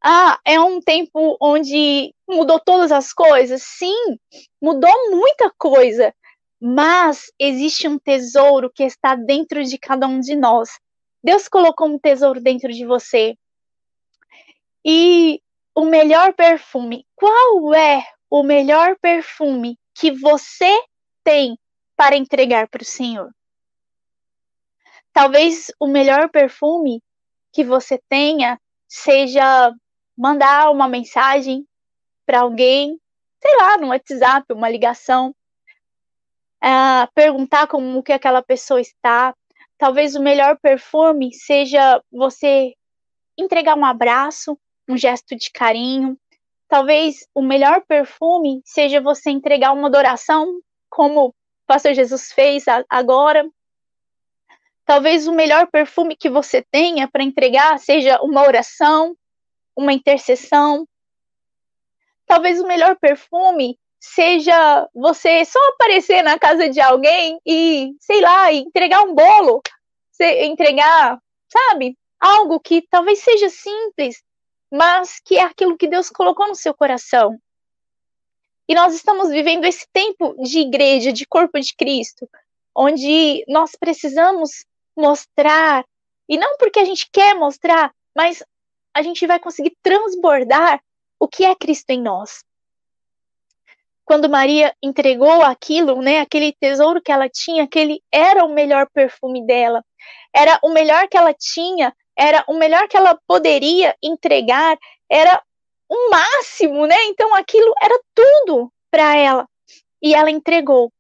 Ah, 0.02 0.38
é 0.44 0.60
um 0.60 0.80
tempo 0.80 1.36
onde 1.40 2.14
mudou 2.28 2.60
todas 2.60 2.92
as 2.92 3.12
coisas? 3.12 3.62
Sim, 3.62 4.18
mudou 4.60 5.10
muita 5.10 5.52
coisa. 5.58 6.14
Mas 6.60 7.32
existe 7.38 7.86
um 7.86 7.98
tesouro 7.98 8.70
que 8.72 8.82
está 8.82 9.14
dentro 9.14 9.64
de 9.64 9.78
cada 9.78 10.06
um 10.06 10.20
de 10.20 10.34
nós. 10.34 10.78
Deus 11.22 11.48
colocou 11.48 11.88
um 11.88 11.98
tesouro 11.98 12.40
dentro 12.40 12.72
de 12.72 12.84
você. 12.84 13.36
E 14.84 15.40
o 15.74 15.84
melhor 15.84 16.32
perfume, 16.34 17.06
qual 17.14 17.74
é 17.74 18.04
o 18.30 18.42
melhor 18.42 18.96
perfume 19.00 19.78
que 19.94 20.10
você 20.10 20.82
tem 21.22 21.58
para 21.96 22.16
entregar 22.16 22.68
para 22.68 22.82
o 22.82 22.86
Senhor? 22.86 23.30
Talvez 25.12 25.72
o 25.80 25.86
melhor 25.86 26.28
perfume 26.30 27.02
que 27.52 27.64
você 27.64 28.00
tenha 28.08 28.60
seja 28.86 29.72
mandar 30.18 30.70
uma 30.70 30.88
mensagem 30.88 31.66
para 32.26 32.40
alguém, 32.40 33.00
sei 33.40 33.56
lá, 33.56 33.78
no 33.78 33.88
WhatsApp, 33.88 34.52
uma 34.52 34.68
ligação, 34.68 35.34
uh, 36.62 37.08
perguntar 37.14 37.66
como 37.68 38.02
que 38.02 38.12
aquela 38.12 38.42
pessoa 38.42 38.80
está. 38.80 39.34
Talvez 39.78 40.14
o 40.14 40.22
melhor 40.22 40.58
perfume 40.58 41.32
seja 41.32 42.02
você 42.12 42.74
entregar 43.38 43.76
um 43.76 43.84
abraço, 43.84 44.58
um 44.88 44.96
gesto 44.96 45.36
de 45.36 45.50
carinho, 45.52 46.18
Talvez 46.68 47.26
o 47.34 47.40
melhor 47.40 47.82
perfume 47.88 48.60
seja 48.62 49.00
você 49.00 49.30
entregar 49.30 49.72
uma 49.72 49.88
adoração, 49.88 50.60
como 50.90 51.28
o 51.28 51.34
pastor 51.66 51.94
Jesus 51.94 52.30
fez 52.30 52.64
agora. 52.90 53.48
Talvez 54.84 55.26
o 55.26 55.32
melhor 55.32 55.66
perfume 55.68 56.14
que 56.14 56.28
você 56.28 56.62
tenha 56.70 57.08
para 57.08 57.22
entregar 57.24 57.78
seja 57.78 58.20
uma 58.20 58.42
oração, 58.42 59.16
uma 59.78 59.92
intercessão. 59.92 60.86
Talvez 62.26 62.60
o 62.60 62.66
melhor 62.66 62.96
perfume 62.96 63.78
seja 64.00 64.88
você 64.92 65.44
só 65.44 65.58
aparecer 65.68 66.22
na 66.22 66.36
casa 66.36 66.68
de 66.68 66.80
alguém 66.80 67.40
e, 67.46 67.94
sei 68.00 68.20
lá, 68.20 68.52
entregar 68.52 69.02
um 69.02 69.14
bolo, 69.14 69.62
entregar, 70.20 71.22
sabe, 71.48 71.96
algo 72.18 72.58
que 72.58 72.82
talvez 72.82 73.20
seja 73.20 73.48
simples, 73.48 74.20
mas 74.68 75.20
que 75.24 75.38
é 75.38 75.44
aquilo 75.44 75.78
que 75.78 75.86
Deus 75.86 76.10
colocou 76.10 76.48
no 76.48 76.56
seu 76.56 76.74
coração. 76.74 77.40
E 78.68 78.74
nós 78.74 78.92
estamos 78.94 79.30
vivendo 79.30 79.64
esse 79.64 79.86
tempo 79.92 80.34
de 80.42 80.58
igreja, 80.58 81.12
de 81.12 81.24
corpo 81.24 81.58
de 81.60 81.74
Cristo, 81.74 82.28
onde 82.74 83.44
nós 83.46 83.76
precisamos 83.78 84.66
mostrar, 84.96 85.84
e 86.28 86.36
não 86.36 86.56
porque 86.58 86.80
a 86.80 86.84
gente 86.84 87.08
quer 87.10 87.34
mostrar, 87.34 87.94
mas 88.14 88.42
a 88.98 89.02
gente 89.02 89.26
vai 89.26 89.38
conseguir 89.38 89.76
transbordar 89.82 90.80
o 91.18 91.26
que 91.26 91.44
é 91.44 91.54
Cristo 91.54 91.90
em 91.90 92.02
nós. 92.02 92.44
Quando 94.04 94.28
Maria 94.28 94.74
entregou 94.82 95.42
aquilo, 95.42 96.00
né, 96.00 96.20
aquele 96.20 96.52
tesouro 96.52 97.00
que 97.02 97.12
ela 97.12 97.28
tinha, 97.28 97.64
aquele 97.64 98.02
era 98.10 98.44
o 98.44 98.54
melhor 98.54 98.88
perfume 98.92 99.46
dela, 99.46 99.84
era 100.34 100.58
o 100.62 100.70
melhor 100.70 101.08
que 101.08 101.16
ela 101.16 101.34
tinha 101.34 101.94
era 102.18 102.44
o 102.48 102.54
melhor 102.54 102.88
que 102.88 102.96
ela 102.96 103.16
poderia 103.28 103.96
entregar, 104.02 104.76
era 105.08 105.40
o 105.88 106.10
máximo, 106.10 106.84
né? 106.84 106.96
Então 107.04 107.32
aquilo 107.32 107.72
era 107.80 107.96
tudo 108.12 108.72
para 108.90 109.16
ela 109.16 109.48
e 110.02 110.14
ela 110.14 110.28
entregou. 110.28 110.92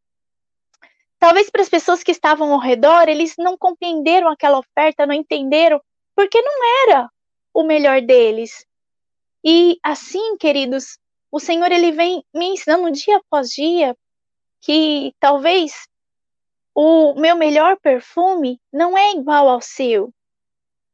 Talvez 1.18 1.50
para 1.50 1.62
as 1.62 1.68
pessoas 1.68 2.04
que 2.04 2.12
estavam 2.12 2.52
ao 2.52 2.60
redor, 2.60 3.08
eles 3.08 3.34
não 3.36 3.58
compreenderam 3.58 4.28
aquela 4.28 4.60
oferta, 4.60 5.04
não 5.04 5.12
entenderam, 5.12 5.80
porque 6.14 6.40
não 6.40 6.86
era 6.86 7.10
o 7.58 7.64
melhor 7.64 8.00
deles. 8.00 8.64
E 9.44 9.80
assim, 9.82 10.36
queridos, 10.36 10.96
o 11.28 11.40
Senhor 11.40 11.72
ele 11.72 11.90
vem 11.90 12.24
me 12.32 12.50
ensinando 12.50 12.92
dia 12.92 13.16
após 13.16 13.48
dia 13.48 13.96
que 14.60 15.12
talvez 15.18 15.88
o 16.72 17.14
meu 17.14 17.34
melhor 17.34 17.76
perfume 17.80 18.60
não 18.72 18.96
é 18.96 19.10
igual 19.10 19.48
ao 19.48 19.60
seu 19.60 20.14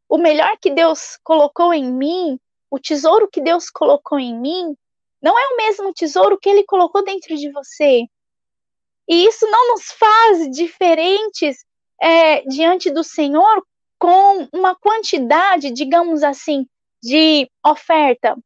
o 0.08 0.16
melhor 0.16 0.56
que 0.58 0.70
Deus 0.70 1.18
colocou 1.22 1.74
em 1.74 1.84
mim, 1.84 2.40
o 2.70 2.78
tesouro 2.78 3.28
que 3.28 3.42
Deus 3.42 3.68
colocou 3.68 4.18
em 4.18 4.34
mim, 4.34 4.74
não 5.20 5.38
é 5.38 5.46
o 5.48 5.56
mesmo 5.58 5.92
tesouro 5.92 6.38
que 6.38 6.48
ele 6.48 6.64
colocou 6.64 7.04
dentro 7.04 7.36
de 7.36 7.50
você. 7.50 8.06
E 9.06 9.26
isso 9.26 9.46
não 9.50 9.72
nos 9.72 9.90
faz 9.92 10.50
diferentes 10.50 11.62
é, 12.00 12.40
diante 12.42 12.90
do 12.90 13.04
Senhor 13.04 13.62
com 14.04 14.46
uma 14.52 14.74
quantidade, 14.74 15.70
digamos 15.70 16.22
assim, 16.22 16.66
de 17.02 17.50
oferta. 17.64 18.36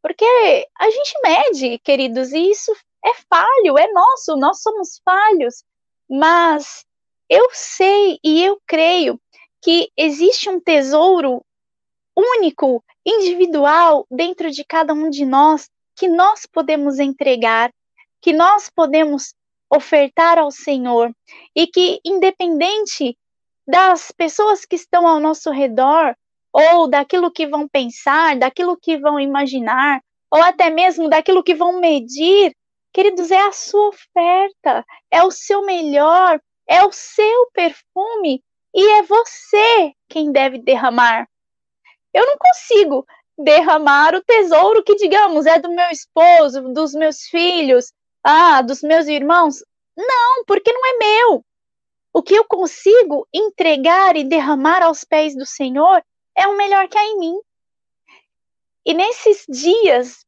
Porque 0.00 0.24
a 0.78 0.88
gente 0.88 1.14
mede, 1.24 1.78
queridos, 1.80 2.30
e 2.30 2.52
isso 2.52 2.72
é 3.04 3.14
falho, 3.28 3.76
é 3.76 3.90
nosso, 3.90 4.36
nós 4.36 4.62
somos 4.62 5.00
falhos. 5.04 5.64
Mas 6.08 6.86
eu 7.28 7.48
sei 7.52 8.20
e 8.22 8.44
eu 8.44 8.62
creio 8.64 9.20
que 9.60 9.90
existe 9.96 10.48
um 10.48 10.60
tesouro 10.60 11.44
único, 12.16 12.80
individual, 13.04 14.06
dentro 14.08 14.52
de 14.52 14.64
cada 14.64 14.94
um 14.94 15.10
de 15.10 15.26
nós, 15.26 15.68
que 15.96 16.06
nós 16.06 16.46
podemos 16.46 17.00
entregar, 17.00 17.74
que 18.20 18.32
nós 18.32 18.70
podemos 18.72 19.34
ofertar 19.68 20.38
ao 20.38 20.52
Senhor, 20.52 21.12
e 21.56 21.66
que, 21.66 22.00
independente 22.04 23.18
das 23.66 24.10
pessoas 24.10 24.64
que 24.64 24.76
estão 24.76 25.06
ao 25.06 25.20
nosso 25.20 25.50
redor, 25.50 26.14
ou 26.52 26.88
daquilo 26.88 27.30
que 27.30 27.46
vão 27.46 27.66
pensar, 27.66 28.36
daquilo 28.36 28.76
que 28.76 28.98
vão 28.98 29.18
imaginar, 29.18 30.00
ou 30.30 30.42
até 30.42 30.70
mesmo 30.70 31.08
daquilo 31.08 31.42
que 31.42 31.54
vão 31.54 31.80
medir, 31.80 32.54
queridos, 32.92 33.30
é 33.30 33.40
a 33.40 33.52
sua 33.52 33.88
oferta, 33.88 34.84
é 35.10 35.22
o 35.22 35.30
seu 35.30 35.64
melhor, 35.64 36.40
é 36.66 36.84
o 36.84 36.92
seu 36.92 37.50
perfume 37.52 38.42
e 38.74 38.90
é 38.98 39.02
você 39.02 39.92
quem 40.08 40.32
deve 40.32 40.58
derramar. 40.58 41.26
Eu 42.12 42.26
não 42.26 42.36
consigo 42.38 43.06
derramar 43.38 44.14
o 44.14 44.22
tesouro 44.22 44.82
que, 44.82 44.94
digamos, 44.96 45.46
é 45.46 45.58
do 45.58 45.70
meu 45.70 45.88
esposo, 45.90 46.72
dos 46.72 46.94
meus 46.94 47.22
filhos, 47.22 47.92
ah, 48.22 48.62
dos 48.62 48.82
meus 48.82 49.06
irmãos. 49.06 49.64
Não, 49.96 50.44
porque 50.46 50.72
não 50.72 50.86
é 50.86 50.98
meu. 50.98 51.44
O 52.12 52.22
que 52.22 52.34
eu 52.34 52.44
consigo 52.44 53.26
entregar 53.32 54.16
e 54.16 54.24
derramar 54.24 54.82
aos 54.82 55.02
pés 55.02 55.34
do 55.34 55.46
Senhor 55.46 56.04
é 56.36 56.46
o 56.46 56.56
melhor 56.56 56.88
que 56.88 56.98
há 56.98 57.04
em 57.04 57.18
mim. 57.18 57.40
E 58.84 58.92
nesses 58.92 59.44
dias 59.48 60.26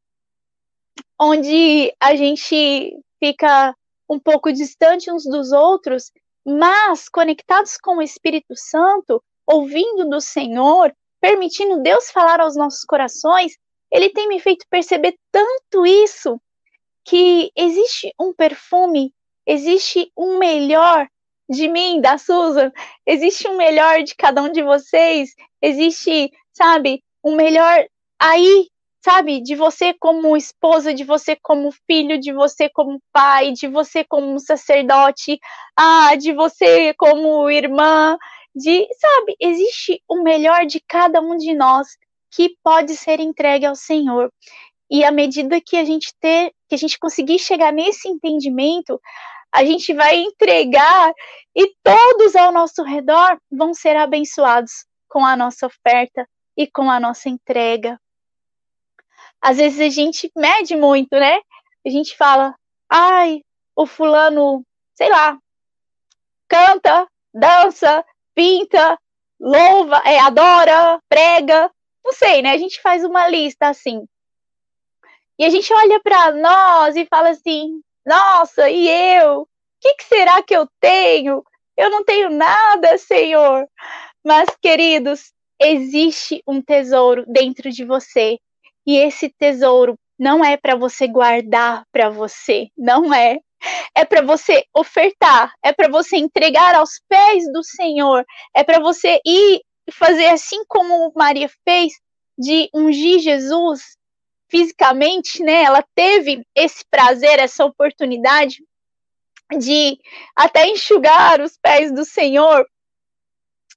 onde 1.21 1.95
a 2.01 2.15
gente 2.15 2.97
fica 3.19 3.77
um 4.09 4.19
pouco 4.19 4.53
distante 4.53 5.11
uns 5.11 5.25
dos 5.25 5.53
outros, 5.53 6.11
mas 6.45 7.09
conectados 7.09 7.77
com 7.77 7.99
o 7.99 8.03
Espírito 8.03 8.55
Santo, 8.57 9.23
ouvindo 9.47 10.09
do 10.09 10.21
Senhor, 10.21 10.95
permitindo 11.21 11.83
Deus 11.83 12.11
falar 12.11 12.41
aos 12.41 12.57
nossos 12.57 12.85
corações, 12.85 13.57
ele 13.91 14.11
tem 14.11 14.29
me 14.29 14.41
feito 14.41 14.67
perceber 14.69 15.17
tanto 15.31 15.87
isso 15.87 16.41
que 17.05 17.51
existe 17.55 18.13
um 18.19 18.33
perfume, 18.33 19.13
existe 19.47 20.11
um 20.17 20.39
melhor 20.39 21.09
de 21.49 21.69
mim, 21.69 22.01
da 22.01 22.19
Susan, 22.19 22.73
existe 23.07 23.47
um 23.49 23.57
melhor 23.57 24.03
de 24.03 24.15
cada 24.15 24.43
um 24.43 24.51
de 24.51 24.63
vocês, 24.63 25.31
existe, 25.61 26.31
sabe, 26.53 27.03
um 27.23 27.35
melhor 27.37 27.87
aí 28.19 28.69
sabe? 29.05 29.43
De 29.43 29.55
você 29.55 29.93
como 29.93 30.35
esposa, 30.35 30.95
de 30.95 31.05
você 31.05 31.37
como 31.37 31.71
filho, 31.87 32.19
de 32.19 32.33
você 32.33 32.71
como 32.71 32.99
pai, 33.13 33.53
de 33.53 33.69
você 33.69 34.03
como 34.03 34.41
sacerdote, 34.41 35.39
ah, 35.77 36.17
de 36.17 36.33
você 36.33 36.95
como 36.95 37.51
irmã, 37.51 38.17
de, 38.55 38.89
sabe? 38.99 39.37
Existe 39.39 40.03
o 40.09 40.23
melhor 40.23 40.65
de 40.65 40.81
cada 40.89 41.21
um 41.21 41.37
de 41.37 41.55
nós 41.55 41.89
que 42.31 42.57
pode 42.65 42.97
ser 42.97 43.21
entregue 43.21 43.67
ao 43.67 43.75
Senhor. 43.75 44.33
E 44.91 45.05
à 45.05 45.11
medida 45.11 45.61
que 45.61 45.77
a 45.77 45.85
gente 45.85 46.15
ter, 46.19 46.53
que 46.67 46.75
a 46.75 46.79
gente 46.79 46.99
conseguir 46.99 47.39
chegar 47.39 47.73
nesse 47.73 48.09
entendimento, 48.09 48.99
a 49.55 49.65
gente 49.65 49.95
vai 49.95 50.17
entregar 50.17 51.13
e 51.55 51.73
todos 51.81 52.35
ao 52.35 52.51
nosso 52.51 52.83
redor 52.83 53.39
vão 53.49 53.73
ser 53.73 53.95
abençoados 53.97 54.85
com 55.09 55.25
a 55.25 55.37
nossa 55.37 55.67
oferta 55.67 56.29
e 56.57 56.67
com 56.67 56.91
a 56.91 56.99
nossa 56.99 57.29
entrega. 57.29 57.97
Às 59.41 59.59
vezes 59.59 59.81
a 59.81 59.89
gente 59.89 60.29
mede 60.35 60.75
muito, 60.75 61.13
né? 61.13 61.39
A 61.87 61.89
gente 61.89 62.17
fala, 62.17 62.53
ai, 62.91 63.45
o 63.77 63.87
fulano, 63.87 64.67
sei 64.93 65.09
lá, 65.09 65.39
canta, 66.49 67.07
dança, 67.33 68.05
pinta, 68.35 68.99
louva, 69.39 70.03
é, 70.05 70.19
adora, 70.19 71.01
prega, 71.09 71.71
não 72.05 72.13
sei, 72.13 72.43
né? 72.43 72.51
A 72.51 72.59
gente 72.59 72.83
faz 72.83 73.05
uma 73.05 73.29
lista 73.29 73.69
assim. 73.69 74.05
E 75.39 75.45
a 75.45 75.51
gente 75.51 75.73
olha 75.73 76.01
para 76.01 76.33
nós 76.33 76.97
e 76.97 77.07
fala 77.07 77.29
assim: 77.29 77.81
nossa, 78.07 78.69
e 78.71 78.89
eu? 78.89 79.43
O 79.43 79.49
que, 79.81 79.95
que 79.95 80.05
será 80.05 80.43
que 80.43 80.55
eu 80.55 80.69
tenho? 80.81 81.43
Eu 81.77 81.91
não 81.91 82.05
tenho 82.05 82.31
nada, 82.31 82.97
Senhor. 82.99 83.67
Mas, 84.25 84.49
queridos, 84.61 85.33
existe 85.61 86.43
um 86.47 86.63
tesouro 86.63 87.25
dentro 87.27 87.71
de 87.71 87.85
você. 87.85 88.39
E 88.87 88.97
esse 88.97 89.29
tesouro 89.29 89.99
não 90.19 90.45
é 90.45 90.57
para 90.57 90.77
você 90.77 91.07
guardar 91.07 91.85
para 91.91 92.11
você, 92.11 92.69
não 92.77 93.13
é. 93.13 93.39
É 93.95 94.05
para 94.05 94.21
você 94.21 94.65
ofertar, 94.75 95.53
é 95.63 95.73
para 95.73 95.89
você 95.89 96.17
entregar 96.17 96.75
aos 96.75 97.01
pés 97.09 97.51
do 97.51 97.63
Senhor, 97.63 98.23
é 98.55 98.63
para 98.63 98.79
você 98.79 99.19
ir 99.25 99.63
fazer 99.91 100.27
assim 100.27 100.63
como 100.69 101.11
Maria 101.17 101.49
fez, 101.65 101.95
de 102.37 102.69
ungir 102.75 103.21
Jesus 103.21 103.97
fisicamente, 104.49 105.43
né? 105.43 105.63
Ela 105.65 105.85
teve 105.95 106.47
esse 106.55 106.85
prazer, 106.91 107.39
essa 107.39 107.65
oportunidade 107.65 108.63
de 109.59 109.99
até 110.35 110.67
enxugar 110.69 111.41
os 111.41 111.59
pés 111.59 111.93
do 111.93 112.05
Senhor, 112.05 112.67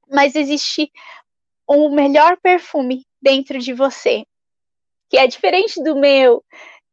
mas 0.09 0.35
existe 0.35 0.91
o 1.67 1.89
melhor 1.89 2.37
perfume 2.41 3.05
dentro 3.21 3.59
de 3.59 3.73
você, 3.73 4.25
que 5.09 5.17
é 5.17 5.27
diferente 5.27 5.83
do 5.83 5.95
meu, 5.95 6.43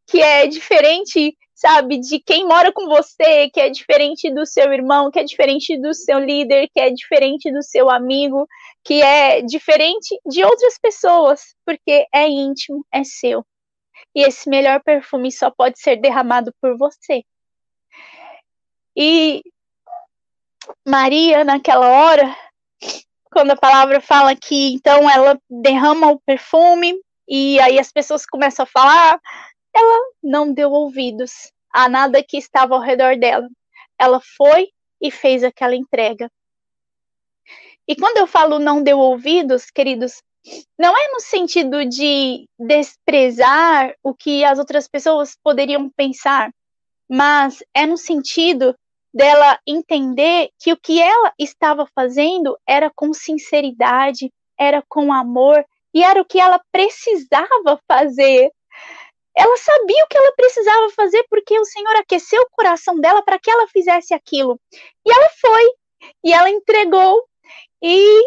que 0.07 0.21
é 0.21 0.47
diferente, 0.47 1.37
sabe, 1.55 1.99
de 1.99 2.19
quem 2.19 2.45
mora 2.45 2.73
com 2.73 2.87
você, 2.87 3.49
que 3.51 3.61
é 3.61 3.71
diferente 3.71 4.31
do 4.33 4.45
seu 4.45 4.73
irmão, 4.73 5.11
que 5.11 5.21
é 5.21 5.25
diferente 5.25 5.81
do 5.81 5.95
seu 5.95 6.19
líder, 6.19 6.69
que 6.73 6.81
é 6.81 6.91
diferente 6.91 7.53
do 7.53 7.63
seu 7.63 7.89
amigo, 7.89 8.49
que 8.83 9.01
é 9.01 9.41
diferente 9.41 10.19
de 10.27 10.45
outras 10.45 10.79
pessoas, 10.79 11.55
porque 11.65 12.07
é 12.13 12.29
íntimo, 12.29 12.85
é 12.93 13.05
seu. 13.05 13.47
E 14.15 14.23
esse 14.23 14.49
melhor 14.49 14.83
perfume 14.83 15.31
só 15.31 15.51
pode 15.51 15.79
ser 15.79 15.97
derramado 15.97 16.53
por 16.61 16.77
você. 16.77 17.25
E 18.97 19.43
Maria, 20.87 21.45
naquela 21.45 21.89
hora, 21.89 22.35
quando 23.31 23.51
a 23.51 23.57
palavra 23.57 24.01
fala 24.01 24.37
que 24.37 24.75
então 24.75 25.11
ela 25.11 25.39
derrama 25.51 26.11
o 26.11 26.21
perfume 26.21 26.95
e 27.29 27.59
aí 27.61 27.79
as 27.79 27.91
pessoas 27.91 28.25
começam 28.25 28.63
a 28.63 28.67
falar, 28.67 29.21
ela 29.75 30.13
não 30.23 30.53
deu 30.53 30.71
ouvidos 30.71 31.53
a 31.71 31.89
nada 31.89 32.23
que 32.23 32.37
estava 32.37 32.75
ao 32.75 32.81
redor 32.81 33.17
dela. 33.17 33.49
Ela 33.99 34.21
foi 34.21 34.69
e 35.01 35.11
fez 35.11 35.43
aquela 35.43 35.75
entrega. 35.75 36.31
E 37.87 37.97
quando 37.97 38.19
eu 38.19 38.27
falo 38.27 38.59
não 38.59 38.83
deu 38.83 38.99
ouvidos, 38.99 39.71
queridos, 39.71 40.23
não 40.79 40.97
é 40.97 41.13
no 41.13 41.21
sentido 41.21 41.85
de 41.85 42.49
desprezar 42.59 43.95
o 44.03 44.15
que 44.15 44.45
as 44.45 44.59
outras 44.59 44.87
pessoas 44.87 45.37
poderiam 45.43 45.89
pensar, 45.91 46.53
mas 47.09 47.63
é 47.73 47.87
no 47.87 47.97
sentido 47.97 48.77
dela 49.13 49.59
entender 49.67 50.51
que 50.59 50.73
o 50.73 50.77
que 50.77 51.01
ela 51.01 51.33
estava 51.39 51.87
fazendo 51.95 52.59
era 52.67 52.91
com 52.95 53.13
sinceridade, 53.15 54.33
era 54.59 54.83
com 54.89 55.13
amor 55.13 55.65
e 55.95 56.03
era 56.03 56.21
o 56.21 56.25
que 56.25 56.41
ela 56.41 56.61
precisava 56.73 57.81
fazer. 57.87 58.51
Ela 59.37 59.57
sabia 59.57 60.05
o 60.05 60.09
que 60.09 60.17
ela 60.17 60.33
precisava 60.37 60.91
fazer 60.91 61.25
porque 61.31 61.59
o 61.59 61.65
Senhor 61.65 61.97
aqueceu 61.97 62.43
o 62.43 62.51
coração 62.51 63.01
dela 63.01 63.23
para 63.23 63.39
que 63.39 63.51
ela 63.51 63.69
fizesse 63.69 64.13
aquilo. 64.13 64.61
E 65.07 65.11
ela 65.11 65.29
foi, 65.41 65.71
e 66.25 66.33
ela 66.33 66.51
entregou, 66.51 67.25
e 67.83 68.23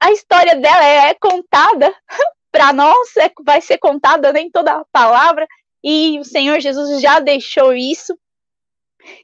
a 0.00 0.10
história 0.12 0.56
dela 0.56 0.84
é 0.84 1.14
contada 1.14 1.94
para 2.50 2.72
nós, 2.72 3.16
é, 3.16 3.30
vai 3.44 3.60
ser 3.60 3.78
contada 3.78 4.32
nem 4.32 4.50
toda 4.50 4.72
a 4.72 4.84
palavra, 4.86 5.46
e 5.82 6.18
o 6.18 6.24
Senhor 6.24 6.60
Jesus 6.60 7.00
já 7.00 7.20
deixou 7.20 7.72
isso. 7.74 8.18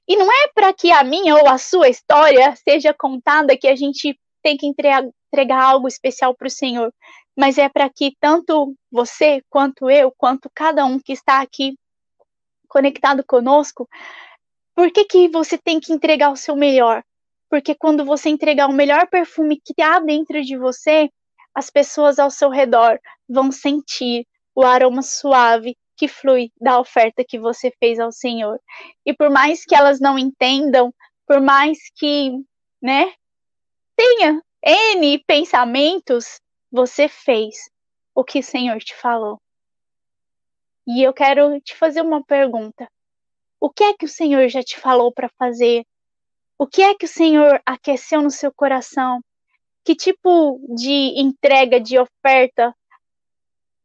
E 0.07 0.17
não 0.17 0.31
é 0.31 0.49
para 0.55 0.73
que 0.73 0.91
a 0.91 1.03
minha 1.03 1.35
ou 1.37 1.49
a 1.49 1.57
sua 1.57 1.89
história 1.89 2.55
seja 2.57 2.93
contada 2.93 3.57
que 3.57 3.67
a 3.67 3.75
gente 3.75 4.19
tem 4.43 4.57
que 4.57 4.67
entregar, 4.67 5.03
entregar 5.33 5.63
algo 5.63 5.89
especial 5.89 6.35
para 6.35 6.49
o 6.49 6.51
Senhor, 6.51 6.93
mas 7.37 7.57
é 7.57 7.69
para 7.69 7.89
que 7.89 8.15
tanto 8.21 8.75
você, 8.91 9.43
quanto 9.49 9.89
eu, 9.89 10.13
quanto 10.17 10.51
cada 10.55 10.85
um 10.85 10.99
que 10.99 11.13
está 11.13 11.41
aqui 11.41 11.79
conectado 12.69 13.25
conosco, 13.25 13.89
por 14.75 14.91
que, 14.91 15.05
que 15.05 15.29
você 15.29 15.57
tem 15.59 15.81
que 15.81 15.93
entregar 15.93 16.31
o 16.31 16.37
seu 16.37 16.55
melhor? 16.55 17.03
Porque 17.51 17.75
quando 17.75 18.05
você 18.05 18.29
entregar 18.31 18.69
o 18.69 18.73
melhor 18.73 19.09
perfume 19.09 19.61
que 19.61 19.83
há 19.83 19.99
dentro 19.99 20.41
de 20.43 20.57
você, 20.57 21.11
as 21.53 21.69
pessoas 21.69 22.19
ao 22.19 22.31
seu 22.31 22.49
redor 22.49 22.99
vão 23.29 23.51
sentir 23.51 24.25
o 24.55 24.63
aroma 24.63 25.03
suave 25.03 25.77
que 25.97 26.07
flui 26.09 26.51
da 26.61 26.79
oferta 26.79 27.25
que 27.27 27.39
você 27.39 27.71
fez 27.79 27.99
ao 27.99 28.13
Senhor. 28.13 28.59
E 29.05 29.13
por 29.13 29.29
mais 29.29 29.65
que 29.65 29.75
elas 29.75 30.01
não 30.01 30.19
entendam, 30.19 30.95
por 31.27 31.41
mais 31.41 31.79
que, 31.97 32.31
né, 32.81 33.13
tenha 33.97 34.41
N 34.65 35.19
pensamentos, 35.27 36.41
você 36.71 37.09
fez 37.09 37.71
o 38.15 38.25
que 38.25 38.39
o 38.39 38.43
Senhor 38.43 38.79
te 38.79 38.95
falou. 38.95 39.41
E 40.87 41.03
eu 41.03 41.13
quero 41.13 41.61
te 41.61 41.75
fazer 41.77 42.01
uma 42.01 42.25
pergunta. 42.25 42.89
O 43.61 43.69
que 43.69 43.85
é 43.85 43.95
que 43.95 44.07
o 44.07 44.09
Senhor 44.09 44.49
já 44.49 44.63
te 44.63 44.79
falou 44.79 45.13
para 45.13 45.29
fazer? 45.39 45.85
O 46.61 46.67
que 46.67 46.83
é 46.83 46.95
que 46.95 47.07
o 47.07 47.09
Senhor 47.09 47.59
aqueceu 47.65 48.21
no 48.21 48.31
seu 48.31 48.53
coração? 48.53 49.25
Que 49.83 49.95
tipo 49.95 50.61
de 50.77 51.19
entrega, 51.19 51.81
de 51.81 51.99
oferta 51.99 52.77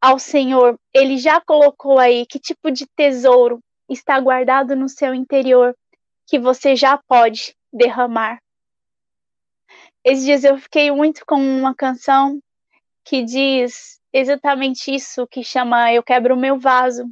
ao 0.01 0.19
Senhor, 0.19 0.77
ele 0.93 1.17
já 1.17 1.39
colocou 1.39 1.97
aí 1.97 2.25
que 2.25 2.37
tipo 2.37 2.69
de 2.69 2.85
tesouro 2.85 3.61
está 3.87 4.19
guardado 4.19 4.75
no 4.75 4.89
seu 4.89 5.13
interior 5.13 5.73
que 6.27 6.37
você 6.37 6.75
já 6.75 6.97
pode 6.97 7.55
derramar. 7.71 8.41
Esses 10.03 10.25
dias 10.25 10.43
eu 10.43 10.57
fiquei 10.57 10.91
muito 10.91 11.25
com 11.25 11.37
uma 11.37 11.73
canção 11.73 12.41
que 13.05 13.23
diz 13.23 14.01
exatamente 14.11 14.93
isso, 14.93 15.25
que 15.27 15.45
chama 15.45 15.93
Eu 15.93 16.03
Quebro 16.03 16.35
o 16.35 16.37
Meu 16.37 16.59
Vaso. 16.59 17.09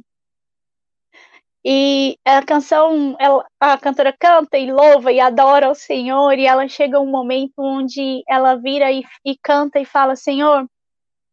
E 1.64 2.18
a 2.24 2.44
canção, 2.44 3.16
ela, 3.18 3.44
a 3.58 3.78
cantora 3.78 4.14
canta 4.18 4.58
e 4.58 4.70
louva 4.70 5.10
e 5.10 5.18
adora 5.18 5.70
o 5.70 5.74
Senhor, 5.74 6.38
e 6.38 6.46
ela 6.46 6.68
chega 6.68 7.00
um 7.00 7.10
momento 7.10 7.54
onde 7.58 8.22
ela 8.28 8.54
vira 8.54 8.92
e, 8.92 9.02
e 9.24 9.36
canta 9.42 9.80
e 9.80 9.84
fala: 9.84 10.14
Senhor, 10.14 10.68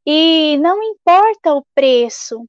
e 0.06 0.58
não 0.60 0.82
importa 0.82 1.54
o 1.54 1.66
preço, 1.76 2.46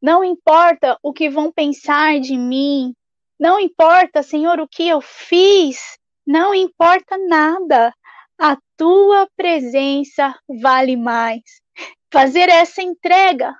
não 0.00 0.22
importa 0.22 0.96
o 1.02 1.12
que 1.12 1.28
vão 1.28 1.50
pensar 1.50 2.20
de 2.20 2.36
mim, 2.36 2.94
não 3.38 3.60
importa, 3.60 4.22
Senhor, 4.22 4.58
o 4.58 4.66
que 4.66 4.88
eu 4.88 5.00
fiz, 5.00 5.96
não 6.26 6.52
importa 6.54 7.16
nada. 7.16 7.94
A 8.36 8.56
tua 8.76 9.28
presença 9.36 10.34
vale 10.60 10.96
mais. 10.96 11.42
Fazer 12.12 12.48
essa 12.48 12.82
entrega 12.82 13.54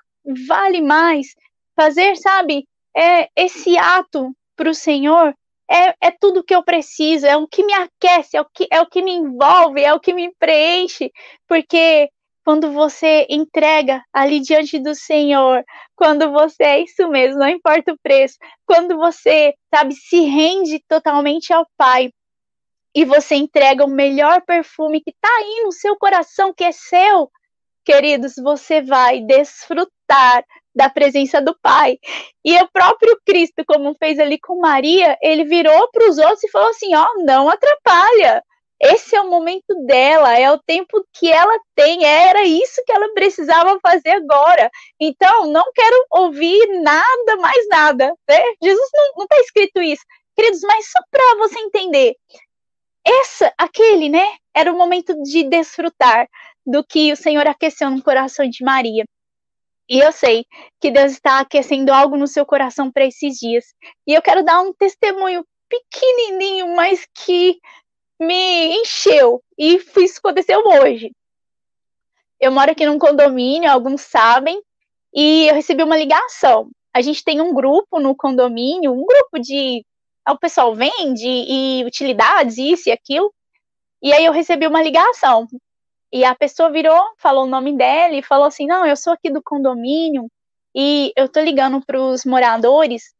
vale 0.47 0.81
mais. 0.81 1.27
Fazer, 1.75 2.15
sabe, 2.17 2.67
é, 2.95 3.29
esse 3.35 3.77
ato 3.77 4.35
para 4.55 4.69
o 4.69 4.75
Senhor 4.75 5.33
é, 5.69 6.07
é 6.07 6.11
tudo 6.11 6.43
que 6.43 6.53
eu 6.53 6.63
preciso, 6.63 7.25
é 7.27 7.37
o 7.37 7.47
que 7.47 7.63
me 7.63 7.73
aquece, 7.73 8.35
é 8.35 8.41
o 8.41 8.45
que, 8.45 8.67
é 8.71 8.81
o 8.81 8.87
que 8.87 9.01
me 9.01 9.11
envolve, 9.11 9.81
é 9.83 9.93
o 9.93 9.99
que 9.99 10.13
me 10.13 10.33
preenche, 10.39 11.11
porque 11.47 12.09
quando 12.43 12.71
você 12.71 13.27
entrega 13.29 14.03
ali 14.11 14.39
diante 14.39 14.79
do 14.79 14.95
Senhor, 14.95 15.63
quando 15.95 16.31
você 16.31 16.63
é 16.63 16.79
isso 16.81 17.07
mesmo, 17.07 17.39
não 17.39 17.47
importa 17.47 17.93
o 17.93 17.99
preço, 18.01 18.37
quando 18.65 18.97
você, 18.97 19.53
sabe, 19.73 19.93
se 19.93 20.21
rende 20.21 20.83
totalmente 20.87 21.53
ao 21.53 21.67
Pai 21.77 22.11
e 22.95 23.05
você 23.05 23.35
entrega 23.35 23.85
o 23.85 23.89
melhor 23.89 24.41
perfume 24.41 25.01
que 25.01 25.11
está 25.11 25.29
aí 25.29 25.61
no 25.63 25.71
seu 25.71 25.95
coração, 25.95 26.51
que 26.51 26.63
é 26.63 26.71
seu, 26.71 27.29
queridos, 27.85 28.33
você 28.35 28.81
vai 28.81 29.21
desfrutar 29.21 30.43
da 30.75 30.89
presença 30.89 31.41
do 31.41 31.57
Pai. 31.61 31.97
E 32.43 32.55
o 32.57 32.69
próprio 32.71 33.19
Cristo, 33.25 33.63
como 33.65 33.95
fez 33.95 34.19
ali 34.19 34.39
com 34.39 34.59
Maria, 34.59 35.17
ele 35.21 35.43
virou 35.45 35.89
para 35.91 36.09
os 36.09 36.17
outros 36.17 36.43
e 36.43 36.51
falou 36.51 36.69
assim: 36.69 36.95
ó, 36.95 37.05
oh, 37.05 37.23
não 37.23 37.49
atrapalha, 37.49 38.43
esse 38.81 39.13
é 39.13 39.21
o 39.21 39.29
momento 39.29 39.75
dela, 39.85 40.39
é 40.39 40.49
o 40.49 40.57
tempo 40.57 41.05
que 41.13 41.29
ela 41.29 41.59
tem, 41.75 42.05
era 42.05 42.45
isso 42.45 42.81
que 42.85 42.93
ela 42.93 43.13
precisava 43.13 43.77
fazer 43.81 44.11
agora. 44.11 44.71
Então, 44.97 45.47
não 45.47 45.69
quero 45.73 46.05
ouvir 46.11 46.81
nada, 46.81 47.35
mais 47.41 47.67
nada. 47.67 48.15
Né? 48.27 48.41
Jesus 48.63 48.89
não 49.17 49.25
está 49.25 49.37
escrito 49.41 49.81
isso. 49.81 50.03
Queridos, 50.33 50.61
mas 50.61 50.89
só 50.89 50.99
para 51.11 51.35
você 51.39 51.59
entender, 51.59 52.15
essa, 53.05 53.53
aquele, 53.57 54.07
né, 54.07 54.25
era 54.55 54.71
o 54.71 54.77
momento 54.77 55.13
de 55.23 55.43
desfrutar 55.43 56.29
do 56.65 56.81
que 56.81 57.11
o 57.11 57.17
Senhor 57.17 57.45
aqueceu 57.47 57.89
no 57.89 58.01
coração 58.01 58.49
de 58.49 58.63
Maria. 58.63 59.03
E 59.89 59.99
eu 59.99 60.11
sei 60.11 60.45
que 60.79 60.91
Deus 60.91 61.13
está 61.13 61.39
aquecendo 61.39 61.91
algo 61.91 62.15
no 62.15 62.27
seu 62.27 62.45
coração 62.45 62.91
para 62.91 63.05
esses 63.05 63.39
dias. 63.39 63.65
E 64.05 64.13
eu 64.13 64.21
quero 64.21 64.43
dar 64.43 64.61
um 64.61 64.71
testemunho 64.71 65.43
pequenininho, 65.67 66.75
mas 66.75 67.07
que 67.13 67.59
me 68.19 68.81
encheu. 68.81 69.41
E 69.57 69.75
isso 69.97 70.19
aconteceu 70.19 70.61
hoje. 70.63 71.11
Eu 72.39 72.51
moro 72.51 72.71
aqui 72.71 72.85
num 72.85 72.99
condomínio, 72.99 73.69
alguns 73.69 74.01
sabem, 74.01 74.61
e 75.13 75.47
eu 75.47 75.55
recebi 75.55 75.83
uma 75.83 75.97
ligação. 75.97 76.69
A 76.93 77.01
gente 77.01 77.23
tem 77.23 77.41
um 77.41 77.53
grupo 77.53 77.99
no 77.99 78.15
condomínio, 78.15 78.93
um 78.93 79.05
grupo 79.05 79.39
de. 79.39 79.85
O 80.27 80.37
pessoal 80.37 80.75
vende 80.75 81.27
e 81.27 81.83
utilidades, 81.83 82.57
isso 82.57 82.89
e 82.89 82.91
aquilo. 82.91 83.33
E 84.01 84.13
aí 84.13 84.23
eu 84.23 84.31
recebi 84.31 84.67
uma 84.67 84.81
ligação. 84.81 85.47
E 86.11 86.25
a 86.25 86.35
pessoa 86.35 86.71
virou, 86.71 87.01
falou 87.17 87.43
o 87.43 87.49
nome 87.49 87.75
dela 87.75 88.13
e 88.15 88.23
falou 88.23 88.45
assim: 88.45 88.65
Não, 88.65 88.85
eu 88.85 88.95
sou 88.95 89.13
aqui 89.13 89.29
do 89.31 89.41
condomínio 89.43 90.29
e 90.73 91.13
eu 91.15 91.29
tô 91.29 91.39
ligando 91.39 91.83
para 91.85 91.99
os 91.99 92.25
moradores 92.25 93.13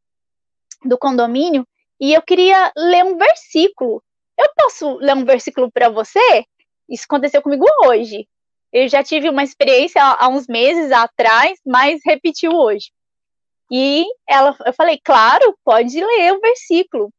do 0.84 0.98
condomínio 0.98 1.68
e 2.00 2.14
eu 2.14 2.22
queria 2.22 2.72
ler 2.76 3.04
um 3.04 3.18
versículo. 3.18 4.02
Eu 4.38 4.48
posso 4.56 4.96
ler 4.98 5.16
um 5.16 5.26
versículo 5.26 5.72
para 5.72 5.90
você? 5.90 6.46
Isso 6.88 7.04
aconteceu 7.08 7.42
comigo 7.42 7.66
hoje. 7.86 8.28
Eu 8.72 8.88
já 8.88 9.04
tive 9.04 9.30
uma 9.30 9.44
experiência 9.44 10.02
há 10.02 10.28
uns 10.28 10.48
meses 10.48 10.92
atrás, 10.92 11.60
mas 11.66 12.00
repetiu 12.06 12.54
hoje. 12.54 12.92
E 13.72 14.06
ela, 14.28 14.56
eu 14.66 14.74
falei, 14.74 15.00
claro, 15.04 15.58
pode 15.64 16.04
ler 16.04 16.34
o 16.34 16.40
versículo. 16.40 17.12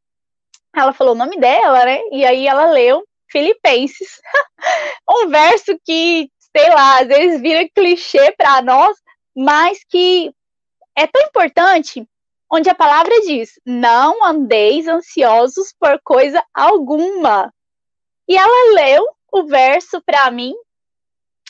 Ela 0.75 0.93
falou 0.93 1.13
o 1.13 1.17
nome 1.17 1.39
dela, 1.39 1.85
né? 1.85 2.01
E 2.11 2.25
aí 2.25 2.47
ela 2.47 2.71
leu 2.71 3.05
Filipenses. 3.29 4.19
um 5.09 5.29
verso 5.29 5.77
que, 5.85 6.29
sei 6.55 6.69
lá, 6.69 7.01
às 7.01 7.07
vezes 7.07 7.41
vira 7.41 7.69
clichê 7.69 8.31
para 8.33 8.61
nós, 8.61 8.97
mas 9.35 9.83
que 9.89 10.33
é 10.95 11.07
tão 11.07 11.21
importante, 11.23 12.07
onde 12.51 12.69
a 12.69 12.75
palavra 12.75 13.13
diz: 13.21 13.59
Não 13.65 14.23
andeis 14.23 14.87
ansiosos 14.87 15.73
por 15.79 15.99
coisa 16.03 16.43
alguma. 16.53 17.53
E 18.27 18.37
ela 18.37 18.73
leu 18.75 19.05
o 19.31 19.43
verso 19.45 20.01
para 20.01 20.29
mim. 20.29 20.53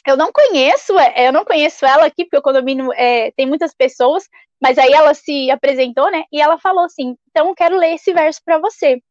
Eu 0.05 0.17
não 0.17 0.31
conheço, 0.31 0.97
é, 0.97 1.27
eu 1.27 1.31
não 1.31 1.45
conheço 1.45 1.85
ela 1.85 2.05
aqui, 2.05 2.25
porque 2.25 2.37
o 2.37 2.41
condomínio 2.41 2.91
é, 2.93 3.31
tem 3.31 3.45
muitas 3.45 3.73
pessoas, 3.73 4.27
mas 4.59 4.77
aí 4.77 4.91
ela 4.91 5.13
se 5.13 5.51
apresentou, 5.51 6.09
né? 6.09 6.23
E 6.31 6.41
ela 6.41 6.57
falou 6.57 6.85
assim: 6.85 7.15
então 7.29 7.49
eu 7.49 7.55
quero 7.55 7.77
ler 7.77 7.95
esse 7.95 8.13
verso 8.13 8.41
para 8.43 8.59
você. 8.59 9.01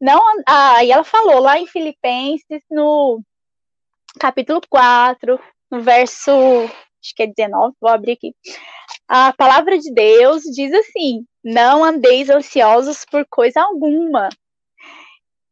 Não, 0.00 0.20
ah, 0.46 0.84
e 0.84 0.90
ela 0.90 1.04
falou 1.04 1.40
lá 1.40 1.58
em 1.58 1.66
Filipenses, 1.66 2.62
no 2.70 3.20
capítulo 4.18 4.60
4, 4.68 5.38
no 5.70 5.80
verso, 5.80 6.30
acho 6.32 7.14
que 7.14 7.22
é 7.22 7.26
19, 7.26 7.74
vou 7.80 7.90
abrir 7.90 8.12
aqui. 8.12 8.34
A 9.08 9.32
palavra 9.32 9.78
de 9.78 9.92
Deus 9.92 10.42
diz 10.42 10.72
assim: 10.72 11.24
Não 11.42 11.84
andeis 11.84 12.30
ansiosos 12.30 13.04
por 13.10 13.26
coisa 13.28 13.60
alguma. 13.60 14.28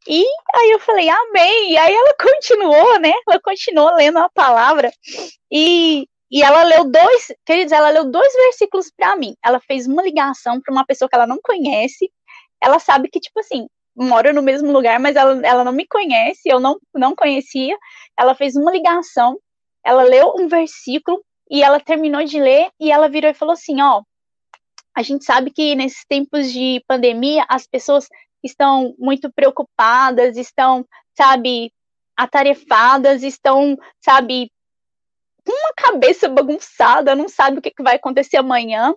E 0.09 0.25
aí 0.55 0.71
eu 0.73 0.81
falei, 0.81 1.09
amém. 1.09 1.73
E 1.73 1.77
aí 1.77 1.95
ela 1.95 2.15
continuou, 2.19 2.99
né? 2.99 3.13
Ela 3.29 3.41
continuou 3.41 3.95
lendo 3.95 4.19
a 4.19 4.29
palavra. 4.29 4.93
E, 5.51 6.09
e 6.31 6.43
ela 6.43 6.63
leu 6.65 6.85
dois, 6.91 7.33
queridos, 7.47 7.73
ela 7.73 7.91
leu 7.91 8.11
dois 8.11 8.33
versículos 8.33 8.91
para 8.97 9.15
mim. 9.17 9.37
Ela 9.45 9.61
fez 9.61 9.87
uma 9.87 10.03
ligação 10.03 10.61
para 10.61 10.73
uma 10.73 10.85
pessoa 10.85 11.09
que 11.09 11.15
ela 11.15 11.27
não 11.27 11.39
conhece. 11.43 12.11
Ela 12.61 12.79
sabe 12.79 13.09
que, 13.09 13.21
tipo 13.21 13.39
assim, 13.41 13.67
moro 13.95 14.33
no 14.33 14.43
mesmo 14.43 14.73
lugar, 14.73 14.99
mas 14.99 15.17
ela, 15.17 15.41
ela 15.47 15.65
não 15.65 15.73
me 15.73 15.87
conhece, 15.87 16.49
eu 16.49 16.59
não, 16.59 16.79
não 16.95 17.15
conhecia. 17.15 17.77
Ela 18.19 18.35
fez 18.35 18.57
uma 18.57 18.71
ligação, 18.71 19.39
ela 19.85 20.03
leu 20.03 20.35
um 20.37 20.49
versículo 20.49 21.23
e 21.51 21.63
ela 21.63 21.81
terminou 21.81 22.25
de 22.25 22.41
ler 22.41 22.71
e 22.81 22.91
ela 22.91 23.09
virou 23.09 23.31
e 23.31 23.35
falou 23.35 23.53
assim: 23.53 23.81
Ó, 23.83 24.03
a 24.95 25.03
gente 25.03 25.25
sabe 25.25 25.51
que 25.51 25.75
nesses 25.75 26.05
tempos 26.07 26.53
de 26.53 26.83
pandemia 26.87 27.45
as 27.49 27.67
pessoas 27.67 28.09
estão 28.43 28.95
muito 28.99 29.33
preocupadas, 29.33 30.37
estão, 30.37 30.87
sabe, 31.17 31.73
atarefadas, 32.17 33.23
estão, 33.23 33.79
sabe, 34.01 34.51
com 35.45 35.53
uma 35.53 35.73
cabeça 35.75 36.29
bagunçada, 36.29 37.15
não 37.15 37.29
sabe 37.29 37.59
o 37.59 37.63
que, 37.63 37.71
que 37.71 37.83
vai 37.83 37.97
acontecer 37.97 38.37
amanhã. 38.37 38.95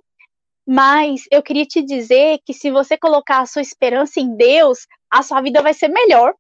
Mas 0.68 1.26
eu 1.32 1.44
queria 1.44 1.66
te 1.66 1.82
dizer 1.82 2.40
que 2.46 2.54
se 2.54 2.72
você 2.72 2.98
colocar 2.98 3.40
a 3.40 3.46
sua 3.46 3.62
esperança 3.62 4.20
em 4.20 4.36
Deus, 4.36 4.88
a 5.10 5.22
sua 5.22 5.42
vida 5.42 5.62
vai 5.62 5.74
ser 5.74 5.90
melhor. 5.90 6.34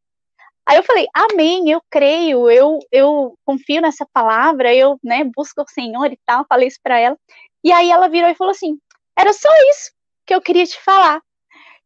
Aí 0.65 0.77
eu 0.77 0.83
falei, 0.83 1.05
amém, 1.13 1.69
eu 1.69 1.79
creio, 1.91 2.49
eu, 2.49 2.79
eu 2.91 3.38
confio 3.45 3.81
nessa 3.81 4.05
palavra, 4.11 4.73
eu 4.73 4.97
né, 5.03 5.23
busco 5.23 5.61
o 5.61 5.69
Senhor 5.69 6.11
e 6.11 6.19
tal, 6.25 6.43
falei 6.49 6.67
isso 6.67 6.79
para 6.81 6.99
ela. 6.99 7.17
E 7.63 7.71
aí 7.71 7.91
ela 7.91 8.07
virou 8.07 8.29
e 8.29 8.35
falou 8.35 8.51
assim: 8.51 8.79
era 9.17 9.31
só 9.31 9.49
isso 9.71 9.91
que 10.25 10.35
eu 10.35 10.41
queria 10.41 10.65
te 10.65 10.79
falar. 10.81 11.21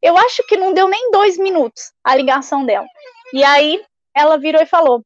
Eu 0.01 0.17
acho 0.17 0.45
que 0.47 0.57
não 0.57 0.73
deu 0.73 0.87
nem 0.87 1.11
dois 1.11 1.37
minutos 1.37 1.91
a 2.03 2.15
ligação 2.15 2.65
dela. 2.65 2.87
E 3.33 3.43
aí 3.43 3.83
ela 4.13 4.37
virou 4.37 4.61
e 4.61 4.65
falou: 4.65 5.03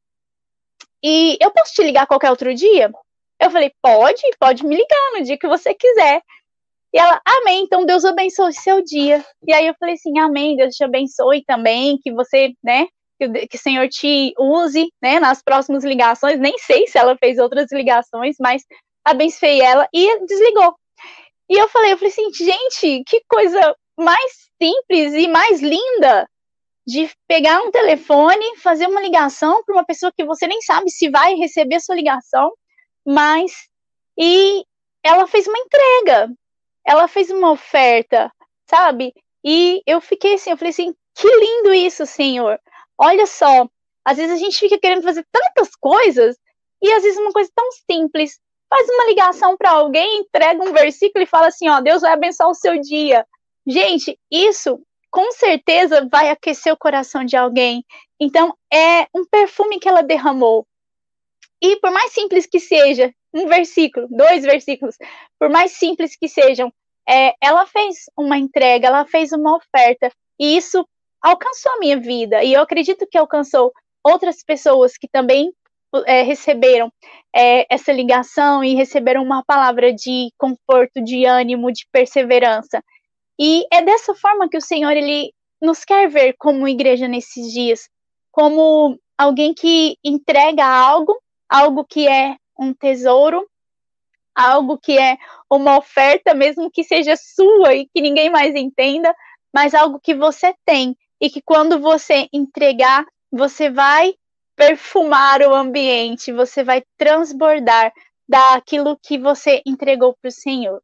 E 1.02 1.36
eu 1.40 1.50
posso 1.50 1.74
te 1.74 1.82
ligar 1.82 2.06
qualquer 2.06 2.30
outro 2.30 2.54
dia? 2.54 2.92
Eu 3.38 3.50
falei: 3.50 3.72
Pode, 3.82 4.22
pode 4.38 4.64
me 4.64 4.76
ligar 4.76 5.12
no 5.12 5.24
dia 5.24 5.38
que 5.38 5.48
você 5.48 5.74
quiser. 5.74 6.22
E 6.94 6.98
ela, 6.98 7.20
amém, 7.26 7.64
então 7.64 7.84
Deus 7.84 8.04
abençoe 8.04 8.52
seu 8.52 8.80
dia. 8.80 9.24
E 9.44 9.52
aí 9.52 9.66
eu 9.66 9.74
falei 9.80 9.96
assim, 9.96 10.16
amém, 10.20 10.54
Deus 10.54 10.76
te 10.76 10.84
abençoe 10.84 11.44
também, 11.44 11.98
que 11.98 12.12
você, 12.12 12.54
né, 12.62 12.86
que, 13.18 13.48
que 13.48 13.56
o 13.56 13.60
Senhor 13.60 13.88
te 13.88 14.32
use, 14.38 14.88
né, 15.02 15.18
nas 15.18 15.42
próximas 15.42 15.82
ligações. 15.82 16.38
Nem 16.38 16.56
sei 16.56 16.86
se 16.86 16.96
ela 16.96 17.18
fez 17.18 17.36
outras 17.38 17.66
ligações, 17.72 18.36
mas 18.38 18.62
abençoei 19.04 19.60
ela 19.60 19.88
e 19.92 20.24
desligou. 20.24 20.72
E 21.50 21.58
eu 21.58 21.68
falei, 21.68 21.92
eu 21.92 21.98
falei 21.98 22.12
assim, 22.12 22.32
gente, 22.32 23.02
que 23.08 23.20
coisa 23.28 23.76
mais 23.98 24.48
simples 24.62 25.14
e 25.14 25.26
mais 25.26 25.60
linda 25.60 26.28
de 26.86 27.10
pegar 27.26 27.60
um 27.62 27.72
telefone, 27.72 28.56
fazer 28.58 28.86
uma 28.86 29.00
ligação 29.00 29.64
para 29.64 29.74
uma 29.74 29.84
pessoa 29.84 30.12
que 30.16 30.24
você 30.24 30.46
nem 30.46 30.62
sabe 30.62 30.88
se 30.90 31.10
vai 31.10 31.34
receber 31.34 31.74
a 31.74 31.80
sua 31.80 31.96
ligação, 31.96 32.52
mas 33.04 33.52
e 34.16 34.64
ela 35.02 35.26
fez 35.26 35.48
uma 35.48 35.58
entrega 35.58 36.32
ela 36.86 37.08
fez 37.08 37.30
uma 37.30 37.50
oferta, 37.50 38.30
sabe? 38.66 39.14
E 39.44 39.82
eu 39.86 40.00
fiquei 40.00 40.34
assim, 40.34 40.50
eu 40.50 40.56
falei 40.56 40.70
assim, 40.70 40.94
que 41.14 41.28
lindo 41.28 41.72
isso, 41.72 42.06
Senhor. 42.06 42.58
Olha 42.98 43.26
só, 43.26 43.68
às 44.04 44.16
vezes 44.16 44.32
a 44.32 44.38
gente 44.38 44.58
fica 44.58 44.78
querendo 44.78 45.02
fazer 45.02 45.26
tantas 45.30 45.74
coisas 45.76 46.36
e 46.82 46.92
às 46.92 47.02
vezes 47.02 47.18
uma 47.18 47.32
coisa 47.32 47.50
tão 47.54 47.70
simples. 47.90 48.38
Faz 48.68 48.88
uma 48.88 49.06
ligação 49.06 49.56
para 49.56 49.70
alguém, 49.70 50.20
entrega 50.20 50.62
um 50.62 50.72
versículo 50.72 51.22
e 51.22 51.26
fala 51.26 51.48
assim, 51.48 51.68
ó, 51.68 51.80
Deus 51.80 52.02
vai 52.02 52.12
abençoar 52.12 52.50
o 52.50 52.54
seu 52.54 52.80
dia. 52.80 53.26
Gente, 53.66 54.18
isso 54.30 54.80
com 55.10 55.30
certeza 55.32 56.08
vai 56.10 56.28
aquecer 56.28 56.72
o 56.72 56.76
coração 56.76 57.24
de 57.24 57.36
alguém. 57.36 57.84
Então, 58.18 58.52
é 58.72 59.06
um 59.14 59.24
perfume 59.24 59.78
que 59.78 59.88
ela 59.88 60.02
derramou. 60.02 60.66
E 61.62 61.76
por 61.76 61.90
mais 61.90 62.12
simples 62.12 62.46
que 62.46 62.58
seja, 62.58 63.14
um 63.34 63.46
versículo, 63.48 64.06
dois 64.08 64.42
versículos, 64.42 64.96
por 65.38 65.50
mais 65.50 65.72
simples 65.72 66.16
que 66.16 66.28
sejam, 66.28 66.72
é, 67.08 67.34
ela 67.42 67.66
fez 67.66 68.04
uma 68.16 68.38
entrega, 68.38 68.86
ela 68.86 69.04
fez 69.04 69.32
uma 69.32 69.56
oferta, 69.56 70.10
e 70.38 70.56
isso 70.56 70.86
alcançou 71.20 71.72
a 71.72 71.78
minha 71.78 71.98
vida, 71.98 72.44
e 72.44 72.52
eu 72.52 72.62
acredito 72.62 73.06
que 73.10 73.18
alcançou 73.18 73.72
outras 74.02 74.42
pessoas 74.42 74.96
que 74.96 75.08
também 75.08 75.52
é, 76.06 76.22
receberam 76.22 76.92
é, 77.34 77.66
essa 77.72 77.92
ligação 77.92 78.62
e 78.62 78.74
receberam 78.74 79.22
uma 79.22 79.42
palavra 79.44 79.92
de 79.92 80.30
conforto, 80.38 81.02
de 81.02 81.24
ânimo, 81.24 81.72
de 81.72 81.86
perseverança. 81.90 82.82
E 83.38 83.64
é 83.72 83.82
dessa 83.82 84.14
forma 84.14 84.48
que 84.48 84.56
o 84.56 84.62
Senhor 84.62 84.92
ele 84.92 85.32
nos 85.60 85.84
quer 85.84 86.08
ver 86.08 86.34
como 86.38 86.68
igreja 86.68 87.08
nesses 87.08 87.52
dias, 87.52 87.88
como 88.30 88.98
alguém 89.16 89.54
que 89.54 89.96
entrega 90.04 90.64
algo, 90.64 91.16
algo 91.48 91.84
que 91.84 92.06
é 92.08 92.36
um 92.58 92.72
tesouro, 92.72 93.48
algo 94.34 94.78
que 94.78 94.98
é 94.98 95.16
uma 95.50 95.78
oferta, 95.78 96.34
mesmo 96.34 96.70
que 96.70 96.82
seja 96.82 97.16
sua 97.16 97.74
e 97.74 97.86
que 97.86 98.00
ninguém 98.00 98.30
mais 98.30 98.54
entenda, 98.54 99.14
mas 99.52 99.74
algo 99.74 100.00
que 100.00 100.14
você 100.14 100.54
tem 100.64 100.96
e 101.20 101.30
que 101.30 101.40
quando 101.40 101.78
você 101.78 102.28
entregar, 102.32 103.06
você 103.30 103.70
vai 103.70 104.14
perfumar 104.56 105.40
o 105.42 105.54
ambiente, 105.54 106.32
você 106.32 106.62
vai 106.62 106.82
transbordar 106.96 107.92
daquilo 108.28 108.98
que 109.02 109.18
você 109.18 109.62
entregou 109.66 110.16
para 110.20 110.28
o 110.28 110.32
Senhor. 110.32 110.82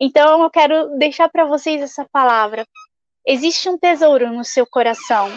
Então 0.00 0.42
eu 0.42 0.50
quero 0.50 0.96
deixar 0.96 1.28
para 1.28 1.44
vocês 1.44 1.82
essa 1.82 2.06
palavra. 2.12 2.66
Existe 3.26 3.68
um 3.68 3.76
tesouro 3.76 4.32
no 4.32 4.44
seu 4.44 4.66
coração. 4.66 5.28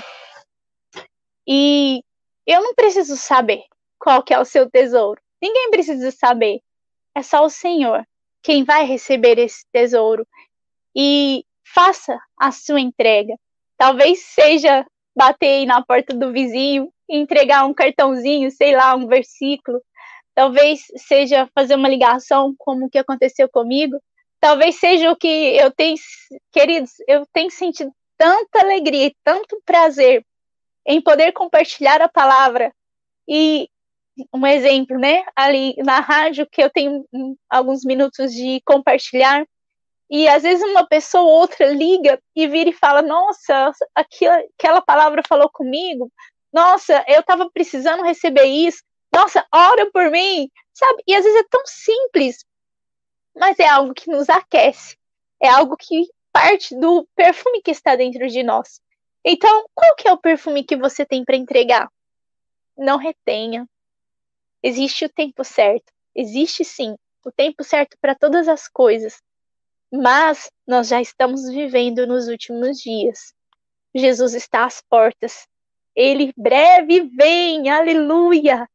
E 1.48 2.04
eu 2.46 2.62
não 2.62 2.74
preciso 2.74 3.18
saber 3.18 3.64
qual 3.98 4.24
que 4.24 4.34
é 4.34 4.40
o 4.40 4.46
seu 4.46 4.70
tesouro. 4.70 5.22
Ninguém 5.42 5.72
precisa 5.72 6.12
saber. 6.12 6.62
É 7.16 7.22
só 7.22 7.44
o 7.44 7.50
Senhor 7.50 8.06
quem 8.44 8.64
vai 8.64 8.86
receber 8.86 9.38
esse 9.38 9.66
tesouro. 9.72 10.28
E 10.96 11.46
faça 11.64 12.20
a 12.38 12.52
sua 12.52 12.80
entrega. 12.80 13.36
Talvez 13.78 14.20
seja 14.20 14.86
bater 15.16 15.48
aí 15.48 15.66
na 15.66 15.84
porta 15.84 16.16
do 16.16 16.32
vizinho 16.32 16.92
entregar 17.10 17.66
um 17.66 17.74
cartãozinho, 17.74 18.50
sei 18.52 18.76
lá, 18.76 18.96
um 18.96 19.08
versículo. 19.08 19.82
Talvez 20.34 20.86
seja 20.96 21.50
fazer 21.54 21.76
uma 21.76 21.90
ligação, 21.90 22.56
como 22.58 22.86
o 22.86 22.90
que 22.90 22.98
aconteceu 22.98 23.50
comigo. 23.50 24.02
Talvez 24.40 24.76
seja 24.80 25.12
o 25.12 25.16
que 25.16 25.28
eu 25.28 25.72
tenho, 25.72 25.96
queridos, 26.52 26.94
eu 27.08 27.26
tenho 27.34 27.52
sentido 27.52 27.92
tanta 28.18 28.62
alegria 28.62 29.08
e 29.08 29.16
tanto 29.24 29.62
prazer 29.66 30.26
em 30.86 31.02
poder 31.02 31.32
compartilhar 31.34 32.02
a 32.02 32.10
palavra. 32.10 32.74
E 33.28 33.70
um 34.34 34.46
exemplo, 34.46 34.98
né? 34.98 35.24
Ali 35.36 35.76
na 35.78 36.00
rádio, 36.00 36.48
que 36.50 36.62
eu 36.64 36.70
tenho 36.70 37.06
alguns 37.50 37.84
minutos 37.84 38.34
de 38.34 38.62
compartilhar, 38.66 39.46
e 40.10 40.28
às 40.28 40.44
vezes 40.44 40.62
uma 40.64 40.86
pessoa 40.86 41.24
ou 41.24 41.30
outra 41.30 41.68
liga 41.68 42.22
e 42.36 42.48
vira 42.48 42.70
e 42.70 42.74
fala: 42.74 43.02
Nossa, 43.02 43.72
aquela, 43.96 44.44
aquela 44.60 44.82
palavra 44.82 45.24
falou 45.28 45.50
comigo. 45.50 46.12
Nossa, 46.52 47.04
eu 47.08 47.22
estava 47.22 47.50
precisando 47.50 48.04
receber 48.04 48.44
isso. 48.44 48.84
Nossa, 49.14 49.46
ora 49.54 49.90
por 49.92 50.12
mim, 50.12 50.50
sabe? 50.74 51.04
E 51.08 51.16
às 51.16 51.24
vezes 51.24 51.40
é 51.40 51.48
tão 51.50 51.62
simples, 51.66 52.46
mas 53.36 53.58
é 53.60 53.68
algo 53.68 53.94
que 53.94 54.10
nos 54.10 54.30
aquece. 54.30 54.98
É 55.42 55.50
algo 55.50 55.78
que 55.78 56.10
parte 56.32 56.76
do 56.76 57.08
perfume 57.16 57.62
que 57.62 57.72
está 57.72 57.96
dentro 57.96 58.28
de 58.28 58.44
nós. 58.44 58.82
Então, 59.24 59.66
qual 59.74 59.96
que 59.96 60.08
é 60.08 60.14
o 60.14 60.18
perfume 60.18 60.64
que 60.64 60.76
você 60.76 61.06
tem 61.06 61.24
para 61.24 61.36
entregar? 61.36 61.90
Não 62.78 62.98
retenha. 62.98 63.68
Existe 64.64 65.06
o 65.06 65.10
tempo 65.10 65.44
certo. 65.44 65.92
Existe 66.16 66.64
sim 66.64 66.96
o 67.26 67.32
tempo 67.32 67.64
certo 67.64 67.98
para 68.00 68.16
todas 68.16 68.48
as 68.48 68.68
coisas. 68.68 69.22
Mas 69.92 70.52
nós 70.66 70.88
já 70.88 71.02
estamos 71.02 71.50
vivendo 71.50 72.08
nos 72.08 72.28
últimos 72.28 72.80
dias. 72.80 73.34
Jesus 73.94 74.34
está 74.34 74.66
às 74.66 74.82
portas. 74.82 75.48
Ele 75.96 76.34
breve 76.38 77.02
vem, 77.02 77.70
aleluia! 77.70 78.70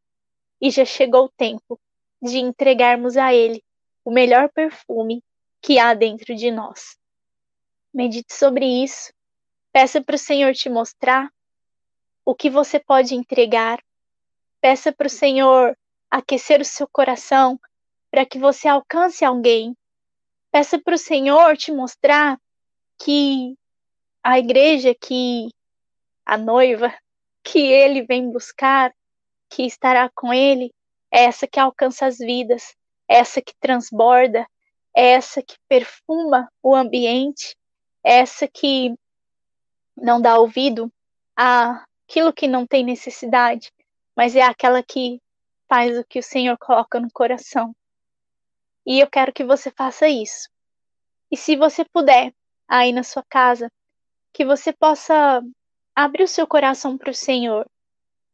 E 0.61 0.71
já 0.71 0.85
chegou 0.85 1.25
o 1.25 1.33
tempo 1.37 1.81
de 2.21 2.39
entregarmos 2.39 3.17
a 3.17 3.35
Ele 3.35 3.63
o 4.05 4.11
melhor 4.11 4.51
perfume 4.51 5.23
que 5.61 5.79
há 5.79 5.95
dentro 5.95 6.35
de 6.35 6.51
nós. 6.51 6.97
Medite 7.93 8.33
sobre 8.35 8.67
isso. 8.85 9.13
Peça 9.73 10.01
para 10.01 10.17
o 10.17 10.19
Senhor 10.19 10.55
te 10.55 10.69
mostrar 10.69 11.31
o 12.25 12.35
que 12.35 12.51
você 12.51 12.79
pode 12.79 13.15
entregar. 13.15 13.83
Peça 14.67 14.91
para 14.91 15.07
o 15.07 15.09
Senhor 15.09 15.79
aquecer 16.11 16.61
o 16.61 16.65
seu 16.65 16.89
coração 16.89 17.57
para 18.11 18.27
que 18.27 18.37
você 18.37 18.67
alcance 18.67 19.25
alguém. 19.25 19.77
Peça 20.51 20.77
para 20.77 20.97
o 20.97 20.99
Senhor 20.99 21.57
te 21.57 21.71
mostrar 21.71 22.37
que 22.99 23.57
a 24.25 24.41
igreja, 24.41 24.93
que 24.93 25.51
a 26.25 26.37
noiva, 26.37 26.93
que 27.45 27.61
ele 27.61 28.03
vem 28.03 28.29
buscar, 28.29 28.93
que 29.49 29.63
estará 29.63 30.11
com 30.13 30.35
ele, 30.35 30.75
é 31.13 31.27
essa 31.27 31.47
que 31.47 31.61
alcança 31.61 32.05
as 32.05 32.19
vidas, 32.19 32.75
é 33.09 33.19
essa 33.19 33.41
que 33.41 33.55
transborda, 33.61 34.45
é 34.93 35.13
essa 35.13 35.41
que 35.41 35.55
perfuma 35.69 36.51
o 36.61 36.75
ambiente, 36.75 37.57
é 38.03 38.17
essa 38.17 38.49
que 38.49 38.93
não 39.97 40.21
dá 40.21 40.37
ouvido 40.41 40.93
àquilo 41.37 42.33
que 42.33 42.49
não 42.49 42.67
tem 42.67 42.83
necessidade, 42.83 43.71
mas 44.17 44.35
é 44.35 44.43
aquela 44.43 44.83
que 44.83 45.21
faz 45.69 45.99
o 45.99 46.05
que 46.05 46.19
o 46.19 46.23
Senhor 46.23 46.57
coloca 46.59 46.99
no 46.99 47.11
coração. 47.13 47.75
E 48.87 49.01
eu 49.01 49.09
quero 49.09 49.33
que 49.33 49.45
você 49.45 49.71
faça 49.71 50.09
isso. 50.09 50.49
E 51.31 51.37
se 51.37 51.57
você 51.57 51.85
puder, 51.85 52.33
aí 52.69 52.93
na 52.93 53.03
sua 53.03 53.23
casa, 53.29 53.71
que 54.33 54.45
você 54.45 54.73
possa 54.73 55.43
abrir 55.95 56.25
o 56.25 56.29
seu 56.29 56.47
coração 56.47 56.97
para 56.97 57.11
o 57.11 57.15
Senhor. 57.15 57.69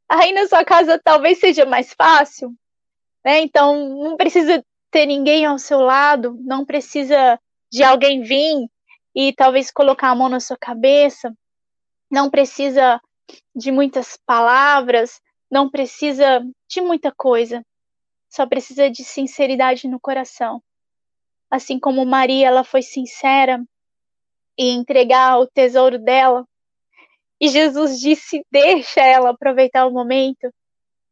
Aí 0.08 0.32
na 0.32 0.46
sua 0.46 0.64
casa 0.64 1.00
talvez 1.02 1.38
seja 1.38 1.64
mais 1.64 1.94
fácil, 1.94 2.54
né? 3.24 3.40
Então 3.40 3.88
não 3.88 4.16
precisa 4.16 4.64
ter 4.90 5.06
ninguém 5.06 5.46
ao 5.46 5.58
seu 5.58 5.80
lado, 5.80 6.36
não 6.40 6.66
precisa 6.66 7.40
de 7.70 7.82
alguém 7.82 8.20
vir 8.20 8.68
e 9.14 9.32
talvez 9.32 9.70
colocar 9.70 10.10
a 10.10 10.14
mão 10.14 10.28
na 10.28 10.40
sua 10.40 10.56
cabeça, 10.58 11.32
não 12.10 12.28
precisa 12.28 13.00
de 13.54 13.72
muitas 13.72 14.18
palavras, 14.26 15.20
não 15.52 15.70
precisa 15.70 16.44
de 16.66 16.80
muita 16.80 17.12
coisa 17.12 17.64
só 18.32 18.46
precisa 18.46 18.90
de 18.90 19.04
sinceridade 19.04 19.86
no 19.86 20.00
coração. 20.00 20.62
Assim 21.50 21.78
como 21.78 22.06
Maria, 22.06 22.46
ela 22.46 22.64
foi 22.64 22.80
sincera 22.80 23.62
e 24.56 24.70
entregar 24.70 25.38
o 25.38 25.46
tesouro 25.46 25.98
dela. 25.98 26.48
E 27.38 27.48
Jesus 27.48 28.00
disse: 28.00 28.42
deixa 28.50 29.02
ela 29.02 29.30
aproveitar 29.30 29.86
o 29.86 29.92
momento. 29.92 30.50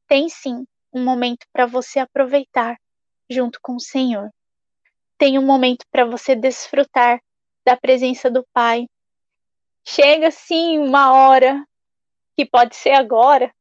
Tem 0.08 0.30
sim 0.30 0.64
um 0.90 1.04
momento 1.04 1.46
para 1.52 1.66
você 1.66 1.98
aproveitar 1.98 2.80
junto 3.28 3.60
com 3.60 3.76
o 3.76 3.80
Senhor. 3.80 4.30
Tem 5.18 5.38
um 5.38 5.44
momento 5.44 5.84
para 5.92 6.06
você 6.06 6.34
desfrutar 6.34 7.20
da 7.66 7.76
presença 7.76 8.30
do 8.30 8.46
Pai. 8.50 8.88
Chega 9.86 10.30
sim 10.30 10.78
uma 10.78 11.12
hora, 11.12 11.62
que 12.34 12.46
pode 12.46 12.74
ser 12.76 12.92
agora, 12.92 13.52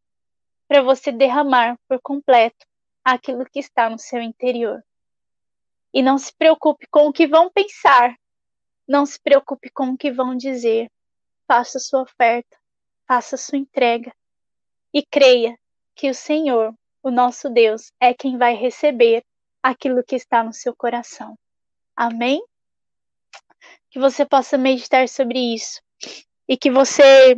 para 0.70 0.84
você 0.84 1.12
derramar 1.12 1.80
por 1.88 2.00
completo 2.00 2.64
aquilo 3.04 3.44
que 3.44 3.58
está 3.58 3.90
no 3.90 3.98
seu 3.98 4.22
interior. 4.22 4.86
E 5.92 6.04
não 6.04 6.20
se 6.20 6.32
preocupe 6.32 6.86
com 6.92 7.08
o 7.08 7.12
que 7.12 7.26
vão 7.26 7.50
pensar, 7.52 8.16
não 8.88 9.04
se 9.04 9.20
preocupe 9.20 9.72
com 9.72 9.90
o 9.90 9.98
que 9.98 10.12
vão 10.12 10.38
dizer. 10.38 10.92
Faça 11.48 11.80
sua 11.80 12.04
oferta, 12.04 12.56
faça 13.08 13.36
sua 13.36 13.58
entrega 13.58 14.14
e 14.94 15.04
creia 15.04 15.58
que 15.96 16.08
o 16.08 16.14
Senhor, 16.14 16.76
o 17.02 17.10
nosso 17.10 17.50
Deus, 17.50 17.92
é 18.00 18.14
quem 18.14 18.38
vai 18.38 18.54
receber 18.54 19.26
aquilo 19.64 20.04
que 20.04 20.16
está 20.16 20.44
no 20.44 20.54
seu 20.54 20.76
coração. 20.76 21.36
Amém? 21.96 22.44
Que 23.90 23.98
você 23.98 24.24
possa 24.24 24.56
meditar 24.56 25.10
sobre 25.10 25.40
isso 25.40 25.82
e 26.48 26.56
que 26.56 26.70
você 26.70 27.36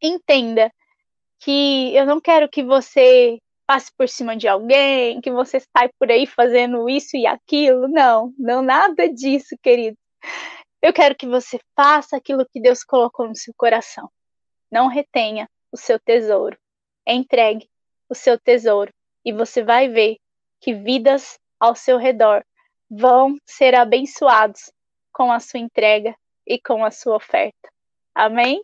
entenda 0.00 0.72
que 1.40 1.94
eu 1.96 2.06
não 2.06 2.20
quero 2.20 2.48
que 2.48 2.62
você 2.62 3.38
passe 3.66 3.90
por 3.96 4.08
cima 4.08 4.36
de 4.36 4.46
alguém, 4.46 5.20
que 5.20 5.30
você 5.30 5.60
sai 5.60 5.88
por 5.98 6.10
aí 6.10 6.26
fazendo 6.26 6.88
isso 6.88 7.16
e 7.16 7.26
aquilo. 7.26 7.88
Não, 7.88 8.32
não 8.38 8.62
nada 8.62 9.08
disso, 9.08 9.56
querido. 9.62 9.96
Eu 10.82 10.92
quero 10.92 11.14
que 11.14 11.26
você 11.26 11.58
faça 11.74 12.16
aquilo 12.16 12.46
que 12.50 12.60
Deus 12.60 12.84
colocou 12.84 13.26
no 13.28 13.36
seu 13.36 13.54
coração. 13.56 14.10
Não 14.70 14.86
retenha 14.86 15.48
o 15.72 15.76
seu 15.76 15.98
tesouro. 15.98 16.58
Entregue 17.06 17.68
o 18.08 18.14
seu 18.14 18.38
tesouro 18.38 18.92
e 19.24 19.32
você 19.32 19.62
vai 19.62 19.88
ver 19.88 20.16
que 20.60 20.74
vidas 20.74 21.38
ao 21.58 21.74
seu 21.74 21.96
redor 21.96 22.44
vão 22.90 23.36
ser 23.46 23.74
abençoados 23.74 24.70
com 25.12 25.32
a 25.32 25.40
sua 25.40 25.60
entrega 25.60 26.14
e 26.46 26.60
com 26.60 26.84
a 26.84 26.90
sua 26.90 27.16
oferta. 27.16 27.70
Amém? 28.14 28.62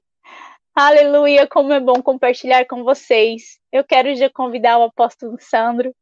Aleluia, 0.78 1.46
como 1.46 1.72
é 1.72 1.80
bom 1.80 2.02
compartilhar 2.02 2.66
com 2.66 2.84
vocês. 2.84 3.58
Eu 3.72 3.82
quero 3.82 4.14
já 4.14 4.28
convidar 4.28 4.76
o 4.76 4.82
apóstolo 4.82 5.38
Sandro. 5.40 5.96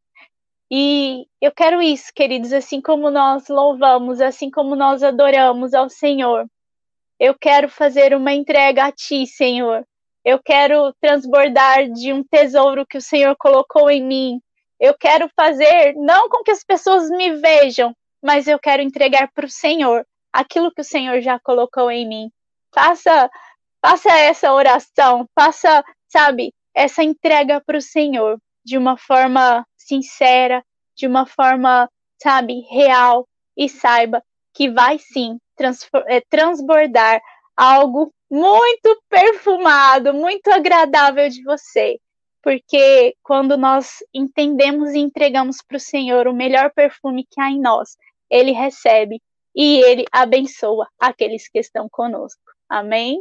E 0.68 1.28
eu 1.40 1.52
quero 1.52 1.80
isso, 1.80 2.10
queridos, 2.12 2.52
assim 2.52 2.80
como 2.80 3.08
nós 3.08 3.46
louvamos, 3.46 4.20
assim 4.20 4.50
como 4.50 4.74
nós 4.74 5.04
adoramos 5.04 5.74
ao 5.74 5.88
Senhor. 5.88 6.44
Eu 7.20 7.38
quero 7.38 7.68
fazer 7.68 8.16
uma 8.16 8.32
entrega 8.32 8.86
a 8.86 8.90
Ti, 8.90 9.28
Senhor. 9.28 9.86
Eu 10.24 10.42
quero 10.42 10.92
transbordar 11.00 11.88
de 11.92 12.12
um 12.12 12.24
tesouro 12.24 12.84
que 12.84 12.98
o 12.98 13.02
Senhor 13.02 13.36
colocou 13.36 13.88
em 13.88 14.02
mim. 14.02 14.40
Eu 14.80 14.98
quero 14.98 15.30
fazer, 15.36 15.94
não 15.94 16.28
com 16.28 16.42
que 16.42 16.50
as 16.50 16.64
pessoas 16.64 17.08
me 17.10 17.36
vejam, 17.36 17.94
mas 18.20 18.48
eu 18.48 18.58
quero 18.58 18.82
entregar 18.82 19.30
para 19.32 19.46
o 19.46 19.48
Senhor 19.48 20.04
aquilo 20.32 20.74
que 20.74 20.80
o 20.80 20.84
Senhor 20.84 21.20
já 21.20 21.38
colocou 21.38 21.92
em 21.92 22.08
mim. 22.08 22.32
Faça 22.74 23.30
Faça 23.84 24.10
essa 24.16 24.50
oração, 24.50 25.28
faça, 25.34 25.84
sabe, 26.08 26.54
essa 26.74 27.02
entrega 27.02 27.60
para 27.60 27.76
o 27.76 27.82
Senhor 27.82 28.38
de 28.64 28.78
uma 28.78 28.96
forma 28.96 29.62
sincera, 29.76 30.64
de 30.96 31.06
uma 31.06 31.26
forma, 31.26 31.86
sabe, 32.16 32.60
real 32.70 33.28
e 33.54 33.68
saiba 33.68 34.24
que 34.54 34.70
vai 34.70 34.98
sim 34.98 35.38
é, 36.06 36.22
transbordar 36.30 37.20
algo 37.54 38.10
muito 38.30 39.02
perfumado, 39.06 40.14
muito 40.14 40.48
agradável 40.48 41.28
de 41.28 41.42
você. 41.42 42.00
Porque 42.42 43.14
quando 43.22 43.54
nós 43.58 43.98
entendemos 44.14 44.94
e 44.94 44.98
entregamos 44.98 45.58
para 45.60 45.76
o 45.76 45.80
Senhor 45.80 46.26
o 46.26 46.32
melhor 46.32 46.72
perfume 46.72 47.26
que 47.30 47.38
há 47.38 47.50
em 47.50 47.60
nós, 47.60 47.98
ele 48.30 48.52
recebe 48.52 49.20
e 49.54 49.82
ele 49.82 50.06
abençoa 50.10 50.88
aqueles 50.98 51.46
que 51.50 51.58
estão 51.58 51.86
conosco. 51.86 52.40
Amém? 52.66 53.20